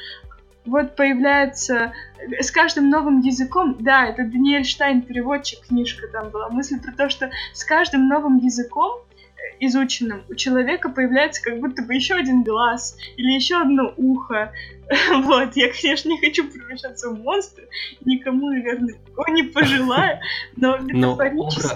вот 0.64 0.94
появляется 0.96 1.92
с 2.38 2.50
каждым 2.50 2.88
новым 2.88 3.20
языком, 3.20 3.76
да, 3.80 4.06
это 4.06 4.24
Даниэль 4.24 4.64
Штайн, 4.64 5.02
переводчик, 5.02 5.60
книжка 5.66 6.06
там 6.08 6.30
была, 6.30 6.48
мысль 6.50 6.80
про 6.80 6.92
то, 6.92 7.08
что 7.08 7.30
с 7.52 7.64
каждым 7.64 8.06
новым 8.06 8.36
языком 8.38 9.00
э, 9.00 9.56
изученным 9.60 10.22
у 10.28 10.34
человека 10.34 10.88
появляется 10.88 11.42
как 11.42 11.58
будто 11.58 11.82
бы 11.82 11.94
еще 11.94 12.14
один 12.14 12.44
глаз 12.44 12.96
или 13.16 13.32
еще 13.32 13.60
одно 13.60 13.92
ухо. 13.96 14.52
Вот, 15.24 15.56
я, 15.56 15.72
конечно, 15.72 16.10
не 16.10 16.20
хочу 16.20 16.46
превращаться 16.46 17.08
в 17.08 17.18
монстра, 17.18 17.64
никому, 18.04 18.50
наверное, 18.50 18.94
такого 19.06 19.30
не 19.30 19.42
пожелаю, 19.42 20.18
но. 20.56 20.76
Но 20.80 21.18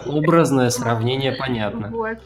образное 0.04 0.68
сравнение 0.68 1.32
понятно. 1.32 1.88
Вот. 1.88 2.18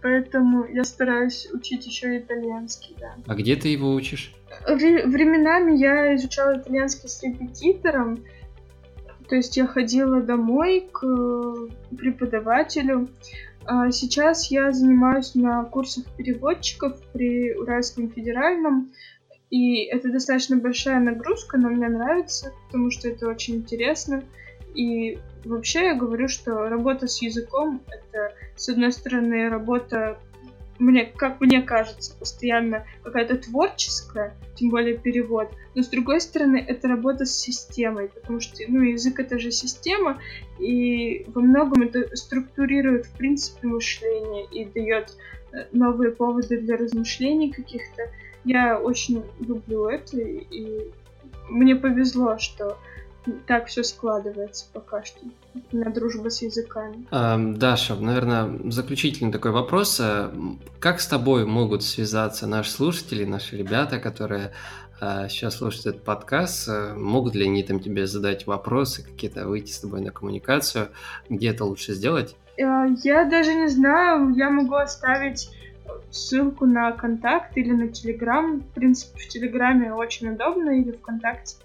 Поэтому 0.00 0.64
я 0.66 0.84
стараюсь 0.84 1.48
учить 1.52 1.86
еще 1.86 2.18
итальянский, 2.18 2.96
да. 3.00 3.16
А 3.26 3.34
где 3.34 3.56
ты 3.56 3.68
его 3.68 3.92
учишь? 3.92 4.32
Временами 4.66 5.76
я 5.76 6.14
изучала 6.14 6.58
итальянский 6.58 7.08
с 7.08 7.22
репетитором. 7.22 8.24
То 9.28 9.36
есть 9.36 9.56
я 9.56 9.66
ходила 9.66 10.22
домой 10.22 10.88
к 10.90 11.00
преподавателю. 11.96 13.08
А 13.66 13.90
сейчас 13.90 14.50
я 14.50 14.72
занимаюсь 14.72 15.34
на 15.34 15.64
курсах 15.64 16.04
переводчиков 16.16 16.98
при 17.12 17.52
Уральском 17.54 18.10
федеральном. 18.10 18.92
И 19.50 19.84
это 19.84 20.10
достаточно 20.10 20.56
большая 20.56 21.00
нагрузка, 21.00 21.58
но 21.58 21.68
мне 21.68 21.88
нравится, 21.88 22.52
потому 22.66 22.90
что 22.90 23.08
это 23.08 23.28
очень 23.28 23.56
интересно. 23.56 24.22
И 24.78 25.18
вообще 25.44 25.86
я 25.86 25.94
говорю, 25.94 26.28
что 26.28 26.68
работа 26.68 27.08
с 27.08 27.20
языком— 27.20 27.82
это, 27.88 28.32
с 28.54 28.68
одной 28.68 28.92
стороны, 28.92 29.48
работа, 29.48 30.20
мне, 30.78 31.04
как 31.04 31.40
мне 31.40 31.62
кажется, 31.62 32.14
постоянно 32.16 32.86
какая-то 33.02 33.38
творческая, 33.38 34.36
тем 34.54 34.70
более 34.70 34.96
перевод, 34.96 35.50
но 35.74 35.82
с 35.82 35.88
другой 35.88 36.20
стороны, 36.20 36.64
это 36.64 36.86
работа 36.86 37.26
с 37.26 37.36
системой, 37.36 38.08
потому 38.08 38.38
что, 38.38 38.62
ну, 38.68 38.82
язык— 38.82 39.18
это 39.18 39.40
же 39.40 39.50
система, 39.50 40.20
и 40.60 41.26
во 41.26 41.40
многом 41.40 41.82
это 41.82 42.14
структурирует, 42.14 43.06
в 43.06 43.16
принципе, 43.16 43.66
мышление 43.66 44.46
и 44.46 44.64
дает 44.64 45.16
э, 45.52 45.66
новые 45.72 46.12
поводы 46.12 46.60
для 46.60 46.76
размышлений 46.76 47.50
каких-то. 47.50 48.02
Я 48.44 48.78
очень 48.78 49.24
люблю 49.40 49.88
это, 49.88 50.18
и 50.18 50.92
мне 51.48 51.74
повезло, 51.74 52.38
что 52.38 52.78
так 53.46 53.66
все 53.66 53.82
складывается 53.82 54.66
пока 54.72 55.04
что. 55.04 55.20
на 55.72 55.90
дружба 55.90 56.30
с 56.30 56.42
языками. 56.42 57.06
Даша, 57.56 57.96
наверное, 57.96 58.58
заключительный 58.70 59.32
такой 59.32 59.50
вопрос. 59.50 60.00
Э, 60.00 60.30
как 60.80 61.00
с 61.00 61.06
тобой 61.06 61.44
могут 61.46 61.82
связаться 61.82 62.46
наши 62.46 62.70
слушатели, 62.70 63.24
наши 63.24 63.56
ребята, 63.56 63.98
которые 63.98 64.52
э, 65.00 65.28
сейчас 65.28 65.56
слушают 65.56 65.86
этот 65.86 66.04
подкаст? 66.04 66.68
Э, 66.68 66.94
могут 66.94 67.34
ли 67.34 67.44
они 67.44 67.62
там 67.62 67.80
тебе 67.80 68.06
задать 68.06 68.46
вопросы, 68.46 69.04
какие-то 69.04 69.46
выйти 69.46 69.72
с 69.72 69.80
тобой 69.80 70.00
на 70.00 70.10
коммуникацию? 70.10 70.88
Где 71.28 71.50
это 71.50 71.64
лучше 71.64 71.94
сделать? 71.94 72.36
Я 72.56 73.24
даже 73.24 73.54
не 73.54 73.68
знаю. 73.68 74.34
Я 74.34 74.50
могу 74.50 74.74
оставить 74.74 75.50
ссылку 76.10 76.66
на 76.66 76.92
контакт 76.92 77.56
или 77.56 77.70
на 77.70 77.88
Телеграм. 77.88 78.60
В 78.60 78.74
принципе, 78.74 79.18
в 79.18 79.28
Телеграме 79.28 79.92
очень 79.92 80.30
удобно, 80.30 80.70
или 80.70 80.92
ВКонтакте 80.92 81.56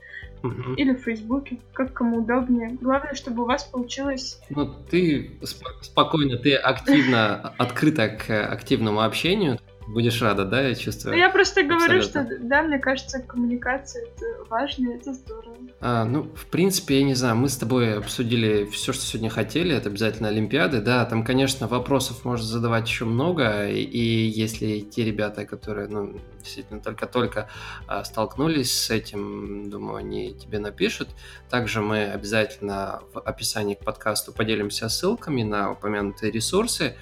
угу. 0.44 0.74
или 0.74 0.94
в 0.94 1.00
Фейсбуке, 1.00 1.58
как 1.74 1.94
кому 1.94 2.20
удобнее. 2.20 2.78
Главное, 2.80 3.16
чтобы 3.16 3.44
у 3.44 3.46
вас 3.46 3.64
получилось... 3.64 4.40
Ну, 4.50 4.72
ты 4.90 5.32
сп- 5.42 5.82
спокойно, 5.82 6.38
ты 6.38 6.56
активно, 6.56 7.54
открыта 7.58 8.10
к 8.10 8.48
активному 8.48 9.02
общению, 9.02 9.60
Будешь 9.88 10.22
рада, 10.22 10.46
да, 10.46 10.62
я 10.62 10.76
чувствую? 10.76 11.14
Ну, 11.14 11.20
я 11.20 11.30
просто 11.30 11.64
говорю, 11.64 12.02
что, 12.02 12.28
да, 12.40 12.64
мне 12.64 12.80
кажется, 12.80 13.20
коммуникация 13.20 14.06
это 14.06 14.50
важно, 14.50 14.94
это 14.94 15.14
здорово. 15.14 15.56
А, 15.82 16.06
ну, 16.06 16.24
в 16.24 16.46
принципе, 16.48 17.00
я 17.00 17.04
не 17.04 17.14
знаю, 17.16 17.36
мы 17.36 17.50
с 17.50 17.58
тобой 17.58 17.98
обсудили 17.98 18.66
все, 18.66 18.94
что 18.94 19.04
сегодня 19.04 19.30
хотели, 19.30 19.76
это 19.76 19.90
обязательно 19.90 20.30
Олимпиады, 20.30 20.80
да, 20.82 21.04
там, 21.06 21.24
конечно, 21.24 21.68
вопросов 21.68 22.24
можно 22.24 22.46
задавать 22.46 22.88
еще 22.88 23.06
много, 23.06 23.68
и, 23.68 23.82
и 23.82 24.28
если 24.28 24.80
те 24.80 25.04
ребята, 25.04 25.46
которые, 25.46 25.88
ну, 25.88 26.20
действительно 26.40 26.80
только-только 26.80 27.50
а, 27.88 28.04
столкнулись 28.04 28.78
с 28.78 28.90
этим, 28.90 29.70
думаю, 29.70 29.98
они 29.98 30.34
тебе 30.34 30.60
напишут. 30.60 31.10
Также 31.50 31.82
мы 31.82 32.06
обязательно 32.06 33.02
в 33.14 33.20
описании 33.20 33.76
к 33.76 33.80
подкасту 33.80 34.32
поделимся 34.32 34.90
ссылками 34.90 35.44
на 35.44 35.72
упомянутые 35.72 36.32
ресурсы. 36.32 36.96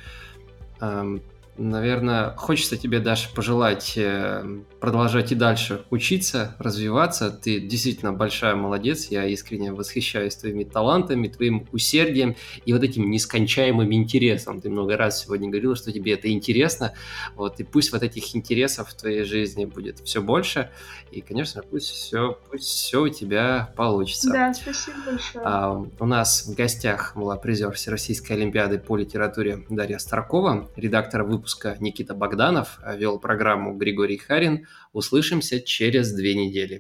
Наверное, 1.62 2.34
хочется 2.38 2.76
тебе, 2.76 3.00
Даша, 3.00 3.30
пожелать 3.36 3.94
э, 3.96 4.44
продолжать 4.80 5.32
и 5.32 5.36
дальше 5.36 5.86
учиться, 5.92 6.56
развиваться. 6.58 7.30
Ты 7.30 7.60
действительно 7.60 8.12
большая 8.12 8.56
молодец. 8.56 9.10
Я 9.12 9.26
искренне 9.28 9.72
восхищаюсь 9.72 10.36
твоими 10.36 10.64
талантами, 10.64 11.28
твоим 11.28 11.68
усердием 11.72 12.36
и 12.66 12.74
вот 12.74 12.82
этим 12.82 13.12
нескончаемым 13.12 13.94
интересом. 13.94 14.60
Ты 14.60 14.72
много 14.72 14.98
раз 14.98 15.22
сегодня 15.22 15.50
говорила, 15.50 15.76
что 15.76 15.92
тебе 15.92 16.14
это 16.14 16.32
интересно. 16.32 16.94
Вот, 17.36 17.60
и 17.60 17.64
пусть 17.64 17.92
вот 17.92 18.02
этих 18.02 18.36
интересов 18.36 18.90
в 18.90 18.96
твоей 18.96 19.24
жизни 19.24 19.66
будет 19.66 20.00
все 20.00 20.20
больше. 20.24 20.72
И, 21.12 21.22
конечно, 21.22 21.62
пусть 21.62 21.92
все, 21.92 22.40
пусть 22.50 22.66
все 22.66 23.04
у 23.04 23.10
тебя 23.10 23.72
получится. 23.76 24.32
Да, 24.32 24.52
спасибо 24.52 24.98
большое. 25.06 25.46
А, 25.46 25.86
у 26.00 26.06
нас 26.06 26.48
в 26.48 26.56
гостях 26.56 27.16
была 27.16 27.36
призер 27.36 27.72
Всероссийской 27.72 28.36
Олимпиады 28.36 28.80
по 28.80 28.98
литературе 28.98 29.64
Дарья 29.70 30.00
Старкова, 30.00 30.68
редактор 30.76 31.24
выпуска 31.24 31.51
выпуска 31.52 31.76
Никита 31.80 32.14
Богданов, 32.14 32.80
вел 32.96 33.20
программу 33.20 33.78
Григорий 33.78 34.18
Харин. 34.18 34.68
Услышимся 34.94 35.60
через 35.60 36.14
две 36.14 36.36
недели. 36.36 36.80